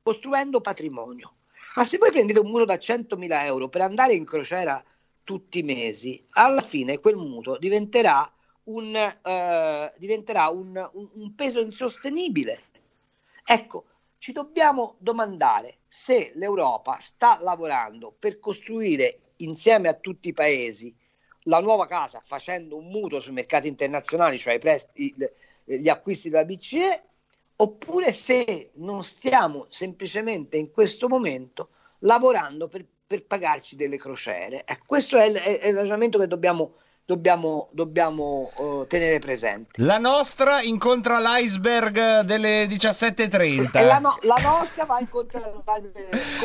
[0.02, 1.34] costruendo patrimonio.
[1.74, 4.82] Ma se voi prendete un mutuo da 100.000 euro per andare in crociera
[5.22, 8.26] tutti i mesi, alla fine quel mutuo diventerà
[8.64, 12.62] un, eh, diventerà un- un- un peso insostenibile.
[13.44, 13.84] Ecco,
[14.16, 20.94] ci dobbiamo domandare se l'Europa sta lavorando per costruire insieme a tutti i paesi
[21.44, 25.32] la nuova casa facendo un mutuo sui mercati internazionali, cioè i presti- il-
[25.64, 27.02] gli acquisti della BCE,
[27.56, 31.70] oppure se non stiamo semplicemente in questo momento
[32.00, 34.64] lavorando per, per pagarci delle crociere.
[34.66, 36.74] Ecco, questo è il, è- il ragionamento che dobbiamo,
[37.06, 39.80] dobbiamo, dobbiamo eh, tenere presente.
[39.80, 43.70] La nostra incontra l'iceberg delle 17.30.
[43.78, 45.52] E la, no- la nostra va incontrare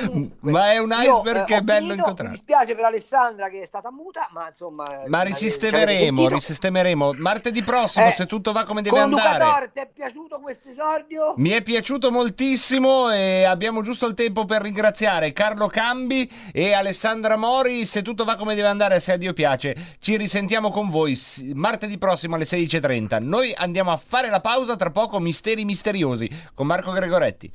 [0.05, 0.51] comunque.
[0.51, 2.29] Ma è un io, iceberg eh, che è bello finito, incontrare.
[2.29, 4.83] Mi dispiace per Alessandra che è stata muta, ma insomma.
[5.07, 7.13] Ma eh, ci risistemeremo, risistemeremo.
[7.17, 9.71] Martedì prossimo, Eh, se tutto va come deve andare.
[9.73, 11.33] Ti è piaciuto questo esordio?
[11.37, 17.35] Mi è piaciuto moltissimo e abbiamo giusto il tempo per ringraziare Carlo Cambi e Alessandra
[17.35, 17.85] Mori.
[17.87, 21.17] Se tutto va come deve andare, se a Dio piace, ci risentiamo con voi
[21.53, 23.23] martedì prossimo alle 16.30.
[23.23, 27.51] Noi andiamo a fare la pausa, tra poco Misteri Misteriosi con Marco Gregoretti.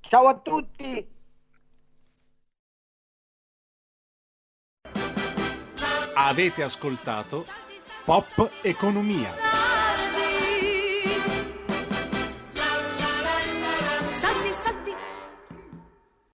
[0.00, 1.06] Ciao a tutti.
[6.14, 7.46] Avete ascoltato
[8.04, 9.69] Pop Economia.